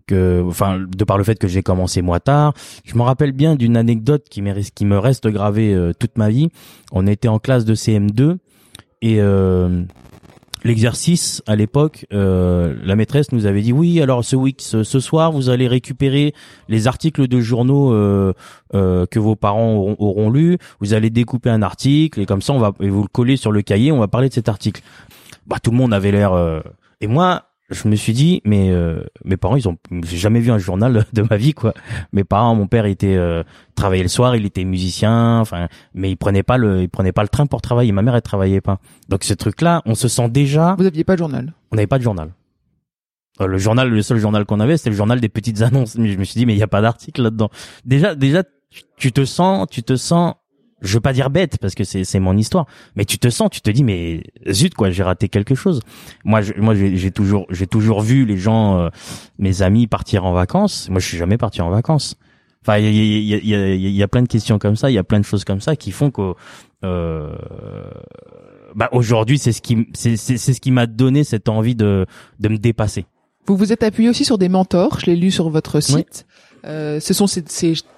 [0.09, 3.55] Que, enfin, de par le fait que j'ai commencé moi tard, je me rappelle bien
[3.55, 4.41] d'une anecdote qui,
[4.73, 6.49] qui me reste gravée euh, toute ma vie.
[6.91, 8.37] On était en classe de CM2
[9.01, 9.83] et euh,
[10.63, 15.31] l'exercice à l'époque, euh, la maîtresse nous avait dit oui, alors ce week ce, soir
[15.31, 16.33] vous allez récupérer
[16.67, 18.33] les articles de journaux euh,
[18.73, 22.53] euh, que vos parents auront, auront lus, vous allez découper un article et comme ça
[22.53, 24.81] on va et vous le coller sur le cahier, on va parler de cet article.
[25.47, 26.61] Bah tout le monde avait l'air
[27.01, 30.51] et moi je me suis dit mais euh, mes parents ils ont j'ai jamais vu
[30.51, 31.73] un journal de ma vie quoi.
[32.13, 33.43] Mes parents mon père était euh,
[33.75, 37.23] travaillait le soir il était musicien enfin mais il prenait pas le il prenait pas
[37.23, 37.91] le train pour travailler.
[37.91, 38.79] Ma mère elle travaillait pas.
[39.07, 41.53] Donc ce truc là on se sent déjà vous aviez pas de journal.
[41.71, 42.31] On n'avait pas de journal.
[43.41, 45.95] Euh, le journal le seul journal qu'on avait c'était le journal des petites annonces.
[45.95, 47.49] Mais je me suis dit mais il y a pas d'article là dedans
[47.85, 48.43] déjà déjà
[48.97, 50.35] tu te sens tu te sens
[50.81, 52.65] je veux pas dire bête parce que c'est c'est mon histoire
[52.95, 55.81] mais tu te sens tu te dis mais zut quoi j'ai raté quelque chose.
[56.25, 58.89] Moi je, moi j'ai toujours j'ai toujours vu les gens euh,
[59.37, 60.89] mes amis partir en vacances.
[60.89, 62.15] Moi je suis jamais parti en vacances.
[62.61, 64.93] Enfin il y a, y, a, y, y a plein de questions comme ça il
[64.93, 66.33] y a plein de choses comme ça qui font que
[66.83, 67.33] euh,
[68.75, 72.05] bah aujourd'hui c'est ce qui c'est c'est ce qui m'a donné cette envie de
[72.39, 73.05] de me dépasser.
[73.47, 76.25] Vous vous êtes appuyé aussi sur des mentors je l'ai lu sur votre site
[76.65, 77.43] euh, ce sont ces,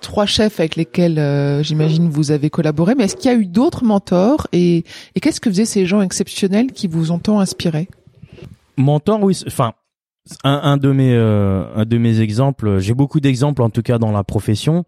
[0.01, 3.45] trois chefs avec lesquels euh, j'imagine vous avez collaboré, mais est-ce qu'il y a eu
[3.45, 4.83] d'autres mentors et,
[5.15, 7.87] et qu'est-ce que faisaient ces gens exceptionnels qui vous ont tant inspiré?
[8.77, 9.37] Mentor, oui.
[9.47, 9.73] Enfin,
[10.43, 12.79] un, un, de mes euh, un de mes exemples.
[12.79, 14.85] J'ai beaucoup d'exemples en tout cas dans la profession.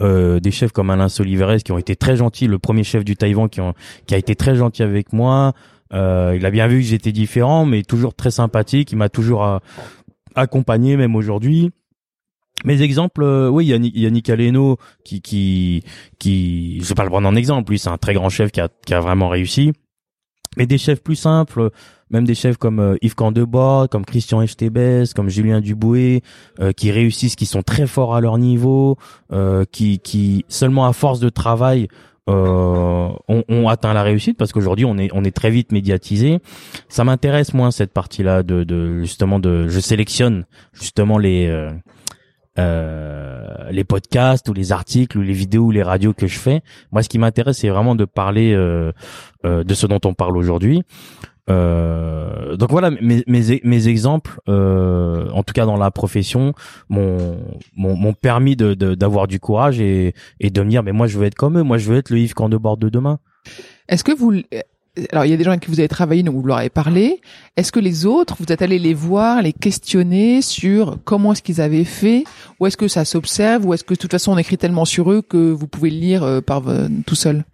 [0.00, 3.16] Euh, des chefs comme Alain Soliveres qui ont été très gentils, le premier chef du
[3.16, 3.72] Taïwan qui, ont,
[4.06, 5.54] qui a été très gentil avec moi.
[5.94, 8.92] Euh, il a bien vu que j'étais différent, mais toujours très sympathique.
[8.92, 9.60] Il m'a toujours
[10.34, 11.70] accompagné, même aujourd'hui.
[12.66, 15.84] Mes exemples, euh, oui, il y a, Yannick Aleno qui, qui,
[16.18, 18.60] qui, je vais pas le prendre en exemple, lui c'est un très grand chef qui
[18.60, 19.72] a, qui a vraiment réussi.
[20.56, 21.70] Mais des chefs plus simples,
[22.10, 26.22] même des chefs comme euh, Yves Candebord, comme Christian Echtebès, comme Julien Duboué,
[26.60, 28.96] euh, qui réussissent, qui sont très forts à leur niveau,
[29.70, 31.86] qui, qui seulement à force de travail
[32.28, 36.40] euh, ont, ont, atteint la réussite parce qu'aujourd'hui on est on est très vite médiatisé.
[36.88, 41.48] Ça m'intéresse moins cette partie-là de, de justement de je sélectionne justement les
[42.58, 46.62] euh, les podcasts ou les articles ou les vidéos ou les radios que je fais.
[46.92, 48.92] Moi, ce qui m'intéresse, c'est vraiment de parler euh,
[49.44, 50.82] euh, de ce dont on parle aujourd'hui.
[51.48, 56.54] Euh, donc voilà mes, mes, mes exemples, euh, en tout cas dans la profession,
[56.88, 57.38] m'ont
[57.76, 61.24] m'ont permis de d'avoir du courage et, et de me dire mais moi je veux
[61.24, 63.20] être comme eux, moi je veux être le Yves Candebord de demain.
[63.88, 64.42] Est-ce que vous
[65.12, 66.70] alors il y a des gens avec qui vous avez travaillé, donc vous leur avez
[66.70, 67.20] parlé.
[67.56, 71.60] Est-ce que les autres, vous êtes allé les voir, les questionner sur comment est-ce qu'ils
[71.60, 72.24] avaient fait,
[72.60, 75.10] ou est-ce que ça s'observe, ou est-ce que de toute façon on écrit tellement sur
[75.12, 76.62] eux que vous pouvez le lire euh, par
[77.06, 77.44] tout seul?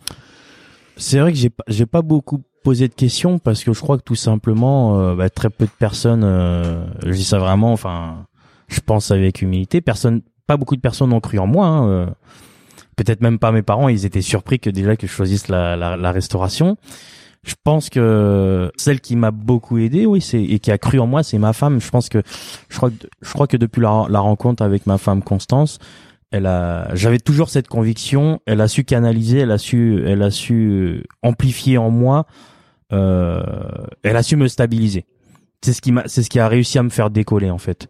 [0.96, 3.98] C'est vrai que j'ai pas, j'ai pas beaucoup posé de questions parce que je crois
[3.98, 8.26] que tout simplement, euh, bah, très peu de personnes, euh, je dis ça vraiment, enfin,
[8.68, 11.66] je pense avec humilité, personne, pas beaucoup de personnes ont cru en moi.
[11.66, 12.14] Hein,
[12.94, 15.96] peut-être même pas mes parents, ils étaient surpris que déjà que je choisisse la, la,
[15.96, 16.76] la restauration
[17.44, 21.06] je pense que celle qui m'a beaucoup aidé, oui, c'est et qui a cru en
[21.06, 21.80] moi, c'est ma femme.
[21.80, 22.22] Je pense que
[22.68, 25.78] je crois que je crois que depuis la, la rencontre avec ma femme Constance,
[26.30, 28.40] elle a, j'avais toujours cette conviction.
[28.46, 32.26] Elle a su canaliser, elle a su, elle a su amplifier en moi.
[32.92, 33.42] Euh,
[34.02, 35.04] elle a su me stabiliser.
[35.62, 37.88] C'est ce qui m'a, c'est ce qui a réussi à me faire décoller en fait.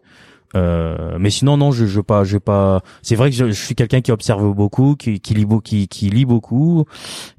[0.55, 2.81] Euh, mais sinon non, je je pas, je pas.
[3.01, 5.87] C'est vrai que je, je suis quelqu'un qui observe beaucoup, qui, qui lit beaucoup, qui,
[5.87, 6.85] qui lit beaucoup,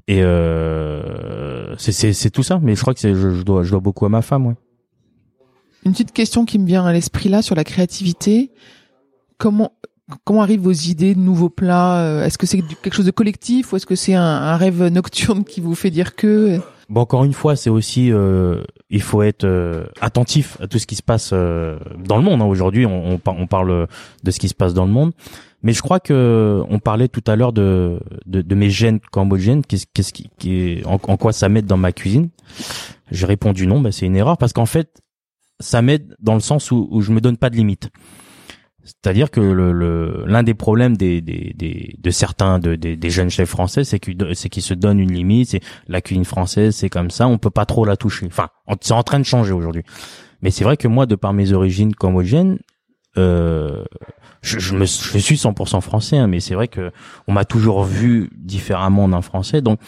[0.07, 2.59] et euh, c'est c'est c'est tout ça.
[2.61, 4.55] Mais je crois que c'est je, je, dois je dois beaucoup à ma femme, ouais.
[5.85, 8.51] Une petite question qui me vient à l'esprit là sur la créativité.
[9.37, 9.71] Comment
[10.23, 11.99] comment arrivent vos idées de nouveaux plats?
[11.99, 14.83] Euh, Est-ce que c'est quelque chose de collectif ou est-ce que c'est un, un, rêve
[14.87, 16.59] nocturne qui vous fait dire que?
[16.89, 20.85] Bon, encore une fois, c'est aussi euh, il faut être euh, attentif à tout ce
[20.85, 22.41] qui se passe euh, dans le monde.
[22.41, 22.45] Hein.
[22.45, 23.87] Aujourd'hui, on, on, parle
[24.23, 25.11] de ce qui se passe dans le monde,
[25.63, 29.63] mais je crois que on parlait tout à l'heure de, de, de mes gènes cambodgiennes.
[29.65, 32.29] Qu'est-ce, qu'est-ce qui, qui en, en, quoi ça m'aide dans ma cuisine?
[33.11, 35.01] J'ai répondu non, bah, c'est une erreur parce qu'en fait,
[35.59, 37.89] ça m'aide dans le sens où, où je me donne pas de limite.
[38.85, 43.31] C'est-à-dire que le, l'un des problèmes des, des, des de certains de, des, des jeunes
[43.31, 45.49] chefs français, c'est qu'ils c'est qu'ils se donnent une limite.
[45.49, 48.27] C'est la cuisine française, c'est comme ça, on peut pas trop la toucher.
[48.27, 48.49] Enfin,
[48.81, 49.83] c'est en train de changer aujourd'hui.
[50.41, 52.59] Mais c'est vrai que moi, de par mes origines cambodgiennes,
[53.17, 53.83] euh,
[54.43, 56.91] je, je, me, je suis 100% français, hein, mais c'est vrai que
[57.27, 59.61] on m'a toujours vu différemment d'un français.
[59.61, 59.79] Donc,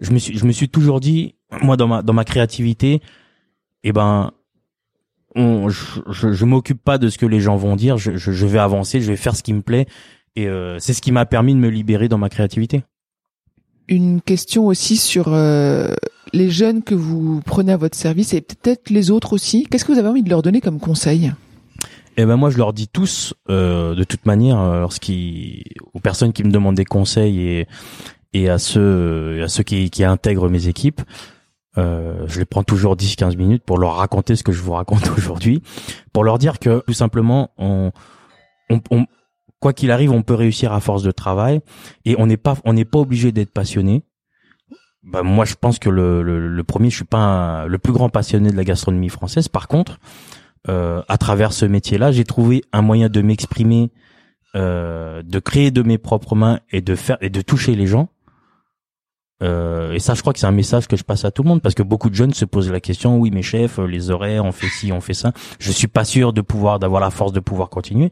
[0.00, 3.00] je me suis, je me suis toujours dit, moi, dans ma, dans ma créativité,
[3.84, 4.32] eh ben,
[5.34, 7.96] on, je, je, m'occupe pas de ce que les gens vont dire.
[7.96, 9.86] Je, je, vais avancer, je vais faire ce qui me plaît,
[10.36, 12.84] et euh, c'est ce qui m'a permis de me libérer dans ma créativité.
[13.88, 15.94] Une question aussi sur euh,
[16.32, 19.66] les jeunes que vous prenez à votre service et peut-être les autres aussi.
[19.70, 21.32] Qu'est-ce que vous avez envie de leur donner comme conseil?
[22.16, 26.44] Eh ben moi je leur dis tous euh, de toute manière lorsqu'ils aux personnes qui
[26.44, 27.66] me demandent des conseils et
[28.32, 31.02] et à ceux à ceux qui, qui intègrent mes équipes
[31.76, 35.08] euh, je les prends toujours 10-15 minutes pour leur raconter ce que je vous raconte
[35.18, 35.62] aujourd'hui,
[36.12, 37.92] pour leur dire que tout simplement, on,
[38.70, 39.06] on, on
[39.60, 41.60] quoi qu'il arrive, on peut réussir à force de travail
[42.04, 44.02] et on n'est pas, on n'est pas obligé d'être passionné.
[45.02, 48.08] Bah, moi, je pense que le, le, le premier, je suis pas le plus grand
[48.08, 49.48] passionné de la gastronomie française.
[49.48, 49.98] Par contre,
[50.68, 53.90] euh, à travers ce métier-là, j'ai trouvé un moyen de m'exprimer,
[54.54, 58.08] euh, de créer de mes propres mains et de faire et de toucher les gens
[59.42, 61.48] euh, et ça, je crois que c'est un message que je passe à tout le
[61.48, 64.10] monde parce que beaucoup de jeunes se posent la question oui, mes chefs, euh, les
[64.10, 65.32] horaires, on fait ci, on fait ça.
[65.58, 68.10] Je suis pas sûr de pouvoir, d'avoir la force de pouvoir continuer.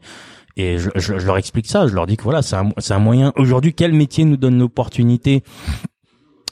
[0.55, 1.87] Et je, je, leur explique ça.
[1.87, 3.33] Je leur dis que voilà, c'est un, c'est un moyen.
[3.37, 5.43] Aujourd'hui, quel métier nous donne l'opportunité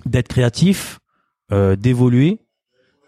[0.06, 1.00] d'être créatif,
[1.52, 2.40] euh, d'évoluer,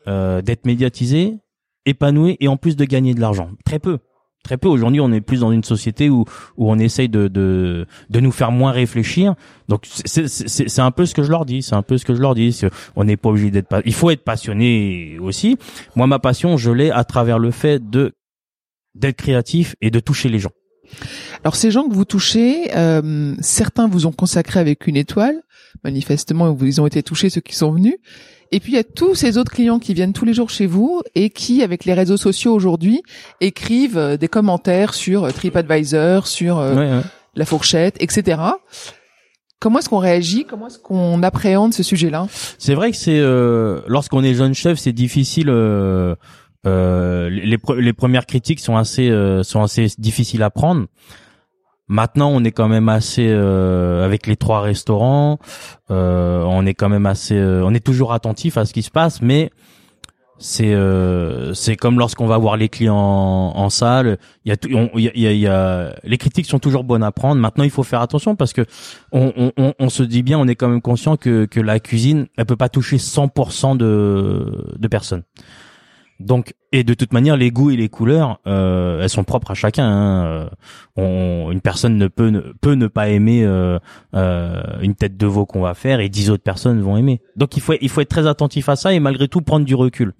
[0.07, 1.37] euh, d'être médiatisé,
[1.85, 3.49] épanoui et en plus de gagner de l'argent?
[3.65, 3.99] Très peu
[4.43, 4.67] très peu.
[4.67, 6.25] Aujourd'hui, on est plus dans une société où
[6.57, 9.35] où on essaye de de de nous faire moins réfléchir.
[9.69, 11.63] Donc c'est un peu ce que je leur dis.
[11.63, 12.61] C'est un peu ce que je leur dis.
[12.95, 13.81] On n'est pas obligé d'être pas.
[13.85, 15.57] Il faut être passionné aussi.
[15.95, 18.13] Moi, ma passion, je l'ai à travers le fait de
[18.93, 20.51] d'être créatif et de toucher les gens.
[21.43, 25.41] Alors ces gens que vous touchez, euh, certains vous ont consacré avec une étoile.
[25.83, 27.95] Manifestement, ils ont été touchés ceux qui sont venus.
[28.53, 30.67] Et puis il y a tous ces autres clients qui viennent tous les jours chez
[30.67, 33.01] vous et qui, avec les réseaux sociaux aujourd'hui,
[33.41, 37.01] écrivent euh, des commentaires sur euh, TripAdvisor, sur euh,
[37.33, 38.39] la fourchette, etc.
[39.59, 40.45] Comment est-ce qu'on réagit?
[40.45, 42.27] Comment est-ce qu'on appréhende ce sujet-là?
[42.59, 43.21] C'est vrai que c'est
[43.87, 45.47] lorsqu'on est jeune chef, c'est difficile.
[46.65, 49.09] les, les premières critiques sont assez
[49.43, 50.87] sont assez difficiles à prendre.
[51.87, 55.37] Maintenant, on est quand même assez euh, avec les trois restaurants.
[55.91, 58.91] Euh, on est quand même assez, euh, on est toujours attentif à ce qui se
[58.91, 59.51] passe, mais
[60.39, 60.75] c'est
[61.53, 64.17] c'est comme lorsqu'on va voir les clients en, salle.
[64.43, 64.57] Il y a,
[64.95, 67.39] il y, a, y a, les critiques sont toujours bonnes à prendre.
[67.39, 68.65] Maintenant, il faut faire attention parce que
[69.13, 72.27] on, on, on, se dit bien, on est quand même conscient que que la cuisine,
[72.35, 75.23] elle peut pas toucher 100% de de personnes.
[76.23, 79.53] Donc, et de toute manière, les goûts et les couleurs, euh, elles sont propres à
[79.53, 79.85] chacun.
[79.85, 80.25] Hein.
[80.25, 80.49] Euh,
[80.95, 83.77] on, une personne ne peut ne, peut ne pas aimer euh,
[84.15, 87.21] euh, une tête de veau qu'on va faire et dix autres personnes vont aimer.
[87.35, 89.75] Donc, il faut il faut être très attentif à ça et malgré tout prendre du
[89.75, 90.13] recul.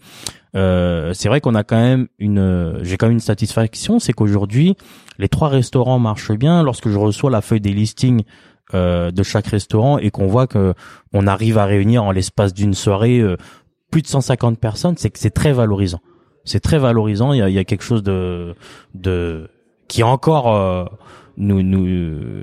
[0.56, 4.76] Euh, c'est vrai qu'on a quand même une, j'ai quand même une satisfaction, c'est qu'aujourd'hui
[5.18, 6.62] les trois restaurants marchent bien.
[6.64, 8.24] Lorsque je reçois la feuille des listings
[8.74, 10.74] de chaque restaurant et qu'on voit que
[11.14, 13.22] on arrive à réunir en l'espace d'une soirée
[13.94, 16.02] plus de 150 personnes, c'est que c'est très valorisant.
[16.46, 17.32] C'est très valorisant.
[17.32, 18.56] Il y a, y a quelque chose de,
[18.96, 19.52] de
[19.88, 20.86] qui encore euh,
[21.38, 21.86] nous, nous,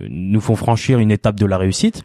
[0.09, 2.05] nous font franchir une étape de la réussite.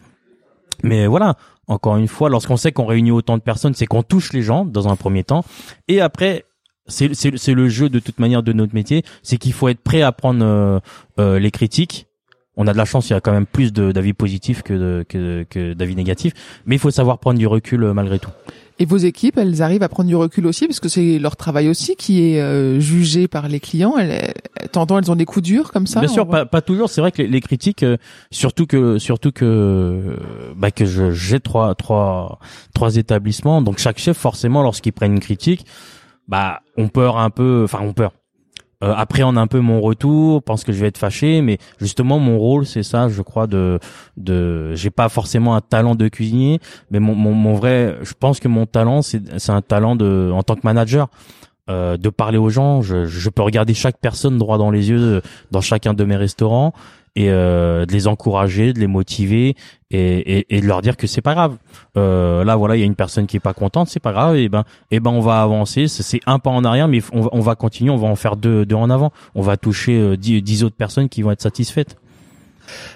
[0.82, 1.36] Mais voilà,
[1.68, 4.66] encore une fois, lorsqu'on sait qu'on réunit autant de personnes, c'est qu'on touche les gens
[4.66, 5.46] dans un premier temps,
[5.88, 6.46] et après
[6.88, 10.02] c'est c'est le jeu de toute manière de notre métier, c'est qu'il faut être prêt
[10.02, 10.80] à prendre euh,
[11.20, 12.05] euh, les critiques.
[12.58, 15.44] On a de la chance, il y a quand même plus d'avis positifs que que,
[15.50, 16.34] que d'avis négatifs,
[16.66, 18.32] mais il faut savoir prendre du recul malgré tout.
[18.78, 21.70] Et vos équipes, elles arrivent à prendre du recul aussi, parce que c'est leur travail
[21.70, 23.98] aussi qui est euh, jugé par les clients.
[23.98, 26.02] Elles, elles ont des coups durs comme ça.
[26.02, 26.90] Bien sûr, pas, pas, toujours.
[26.90, 27.96] C'est vrai que les, critiques, euh,
[28.32, 30.18] surtout que surtout que
[30.58, 32.40] bah, que j'ai trois trois
[32.74, 35.66] trois établissements, donc chaque chef forcément, lorsqu'il prennent une critique,
[36.28, 38.12] bah on peur un peu, enfin on peur
[38.84, 42.38] euh, appréhende un peu mon retour, pense que je vais être fâché, mais justement mon
[42.38, 43.80] rôle c'est ça, je crois de
[44.18, 46.60] de j'ai pas forcément un talent de cuisinier,
[46.92, 50.32] mais mon mon, mon vrai, je pense que mon talent c'est c'est un talent de
[50.34, 51.08] en tant que manager.
[51.68, 55.00] Euh, de parler aux gens, je, je peux regarder chaque personne droit dans les yeux
[55.00, 56.74] euh, dans chacun de mes restaurants
[57.16, 59.56] et euh, de les encourager, de les motiver
[59.92, 61.56] et, et, et de leur dire que c'est pas grave.
[61.98, 64.36] Euh, là voilà, il y a une personne qui est pas contente, c'est pas grave.
[64.36, 65.88] Et ben, et ben on va avancer.
[65.88, 67.92] C'est un pas en arrière, mais on, on, va continuer.
[67.92, 69.12] On va en faire deux, deux en avant.
[69.34, 71.98] On va toucher euh, dix, dix autres personnes qui vont être satisfaites.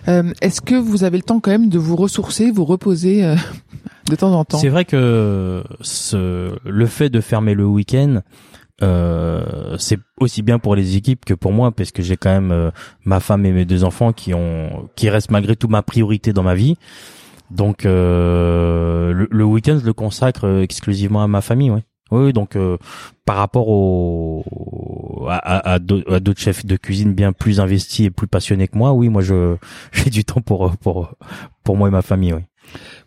[0.07, 3.35] Euh, Est-ce que vous avez le temps quand même de vous ressourcer, vous reposer euh,
[4.09, 4.57] de temps en temps?
[4.57, 8.21] C'est vrai que ce, le fait de fermer le week-end,
[8.81, 12.51] euh, c'est aussi bien pour les équipes que pour moi parce que j'ai quand même
[12.51, 12.71] euh,
[13.05, 16.43] ma femme et mes deux enfants qui ont qui restent malgré tout ma priorité dans
[16.43, 16.75] ma vie.
[17.51, 21.83] Donc euh, le, le week-end je le consacre exclusivement à ma famille, ouais.
[22.11, 22.57] Oui, donc
[23.23, 24.43] par rapport au
[25.29, 28.93] à, à, à d'autres chefs de cuisine bien plus investis et plus passionnés que moi,
[28.93, 29.57] oui, moi je
[29.91, 31.13] j'ai du temps pour pour
[31.63, 32.41] pour moi et ma famille, oui.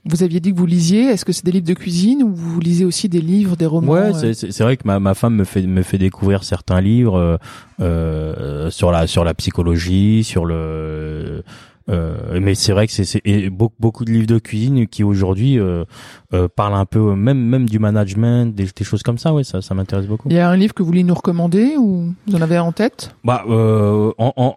[0.04, 1.04] Vous aviez dit que vous lisiez.
[1.04, 3.92] Est-ce que c'est des livres de cuisine ou vous lisez aussi des livres, des romans
[3.92, 7.16] Ouais, euh c'est vrai que ma, ma femme me fait me fait découvrir certains livres
[7.16, 7.36] euh,
[7.80, 11.42] euh, sur la sur la psychologie, sur le
[11.88, 15.84] euh, mais c'est vrai que c'est beaucoup, beaucoup de livres de cuisine qui aujourd'hui euh,
[16.32, 19.34] euh, parlent un peu même même du management, des, des choses comme ça.
[19.34, 20.28] Ouais, ça ça m'intéresse beaucoup.
[20.28, 22.72] Il y a un livre que vous voulez nous recommander ou vous en avez en
[22.72, 23.14] tête?
[23.24, 24.56] Bah euh, en, en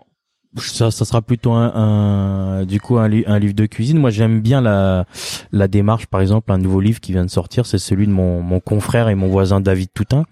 [0.57, 3.97] ça, ça sera plutôt un, un du coup un, un, livre de cuisine.
[3.97, 5.05] Moi, j'aime bien la
[5.51, 6.05] la démarche.
[6.07, 9.09] Par exemple, un nouveau livre qui vient de sortir, c'est celui de mon mon confrère
[9.09, 10.25] et mon voisin David Toutin,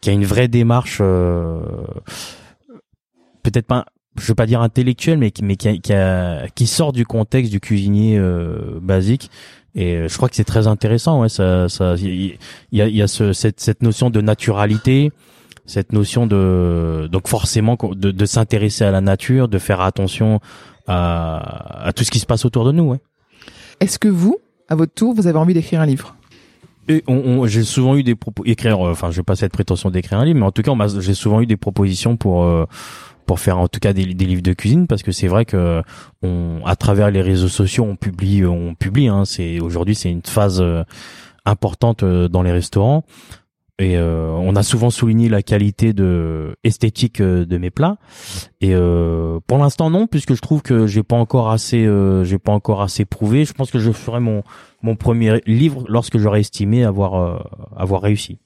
[0.00, 0.98] qui a une vraie démarche.
[1.00, 1.60] Euh,
[3.42, 3.86] peut-être pas,
[4.18, 7.50] je veux pas dire intellectuelle, mais qui mais qui, qui, a, qui sort du contexte
[7.50, 9.30] du cuisinier euh, basique.
[9.74, 11.20] Et euh, je crois que c'est très intéressant.
[11.20, 12.38] Ouais, ça, ça, il
[12.72, 15.12] y a, il y a ce, cette, cette notion de naturalité
[15.66, 20.40] cette notion de donc forcément de, de s'intéresser à la nature, de faire attention
[20.86, 22.84] à, à, tout ce qui se passe autour de nous.
[22.84, 23.00] Ouais.
[23.80, 24.38] Est-ce que vous,
[24.68, 26.14] à votre tour, vous avez envie d'écrire un livre?
[26.88, 29.52] Et on, on, j'ai souvent eu des propos écrire euh, enfin je n'ai pas cette
[29.52, 32.64] prétention d'écrire un livre mais en tout cas j'ai souvent eu des propositions pour euh,
[33.26, 35.82] pour faire en tout cas des, des, livres de cuisine parce que c'est vrai que
[36.22, 40.22] on à travers les réseaux sociaux on publie on publie hein, c'est aujourd'hui c'est une
[40.22, 40.84] phase euh,
[41.44, 43.04] importante dans les restaurants
[43.78, 47.98] et euh, on a souvent souligné la qualité de esthétique euh, de mes plats.
[48.60, 52.38] Et euh, pour l'instant non, puisque je trouve que j'ai pas encore assez, euh, j'ai
[52.38, 53.44] pas encore assez prouvé.
[53.44, 54.42] Je pense que je ferai mon
[54.82, 57.38] mon premier livre lorsque j'aurai estimé avoir euh,
[57.76, 58.38] avoir réussi.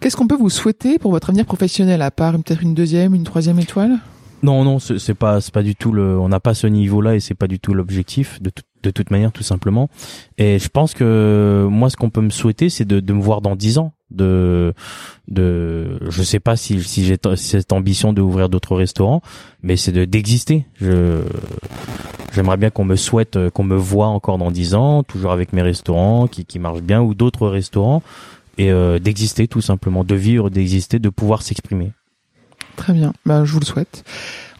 [0.00, 3.22] Qu'est-ce qu'on peut vous souhaiter pour votre avenir professionnel, à part peut-être une deuxième, une
[3.24, 3.98] troisième étoile?
[4.42, 6.18] Non, non, c'est pas, c'est pas du tout le.
[6.18, 8.50] On n'a pas ce niveau-là et c'est pas du tout l'objectif de,
[8.82, 9.88] de toute manière, tout simplement.
[10.38, 13.40] Et je pense que moi, ce qu'on peut me souhaiter, c'est de, de me voir
[13.40, 14.74] dans dix ans de
[15.28, 19.22] de je sais pas si si j'ai cette ambition d'ouvrir d'autres restaurants
[19.62, 20.66] mais c'est de d'exister.
[20.80, 21.22] Je
[22.32, 25.62] j'aimerais bien qu'on me souhaite qu'on me voit encore dans dix ans toujours avec mes
[25.62, 28.02] restaurants qui qui marchent bien ou d'autres restaurants
[28.58, 31.92] et euh, d'exister tout simplement de vivre d'exister de pouvoir s'exprimer.
[32.76, 33.12] Très bien.
[33.26, 34.04] Bah je vous le souhaite.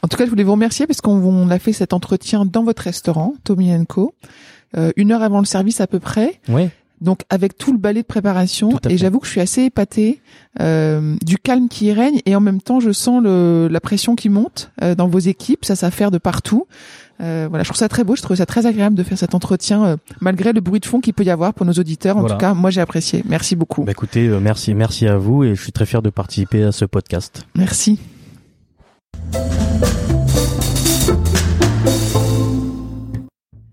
[0.02, 2.82] En tout cas je voulais vous remercier parce qu'on a fait cet entretien dans votre
[2.82, 4.14] restaurant Tommy Co.
[4.74, 6.40] Euh, une heure avant le service à peu près.
[6.48, 6.70] Oui
[7.02, 10.20] donc avec tout le balai de préparation et j'avoue que je suis assez épatée
[10.60, 14.14] euh, du calme qui y règne et en même temps je sens le, la pression
[14.14, 16.66] qui monte euh, dans vos équipes, ça s'affaire de partout.
[17.22, 19.34] Euh, voilà, je trouve ça très beau, je trouve ça très agréable de faire cet
[19.34, 22.16] entretien euh, malgré le bruit de fond qu'il peut y avoir pour nos auditeurs.
[22.16, 23.22] En tout cas, moi j'ai apprécié.
[23.28, 23.84] Merci beaucoup.
[23.84, 26.72] Bah, écoutez, euh, merci, merci à vous et je suis très fier de participer à
[26.72, 27.46] ce podcast.
[27.54, 28.00] Merci.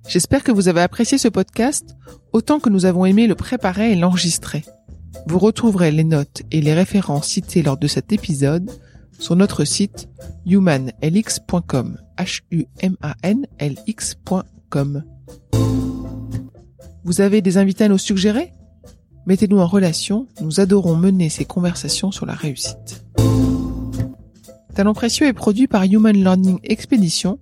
[0.09, 1.95] J'espère que vous avez apprécié ce podcast
[2.33, 4.65] autant que nous avons aimé le préparer et l'enregistrer.
[5.27, 8.71] Vous retrouverez les notes et les références citées lors de cet épisode
[9.19, 10.09] sur notre site
[10.47, 11.99] humanlx.com.
[12.17, 15.03] H U M A N L X.com.
[17.03, 18.51] Vous avez des invités à nous suggérer?
[19.27, 23.05] Mettez-nous en relation, nous adorons mener ces conversations sur la réussite.
[24.73, 27.37] Talent précieux est produit par Human Learning Expedition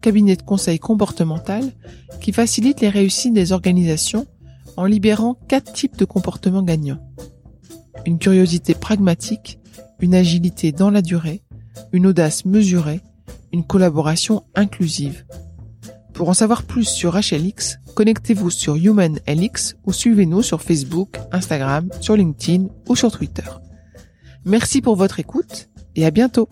[0.00, 1.64] cabinet de conseil comportemental
[2.20, 4.26] qui facilite les réussites des organisations
[4.76, 7.00] en libérant quatre types de comportements gagnants.
[8.06, 9.58] Une curiosité pragmatique,
[10.00, 11.42] une agilité dans la durée,
[11.92, 13.00] une audace mesurée,
[13.52, 15.24] une collaboration inclusive.
[16.12, 22.16] Pour en savoir plus sur HLX, connectez-vous sur HumanLX ou suivez-nous sur Facebook, Instagram, sur
[22.16, 23.48] LinkedIn ou sur Twitter.
[24.44, 26.48] Merci pour votre écoute et à bientôt.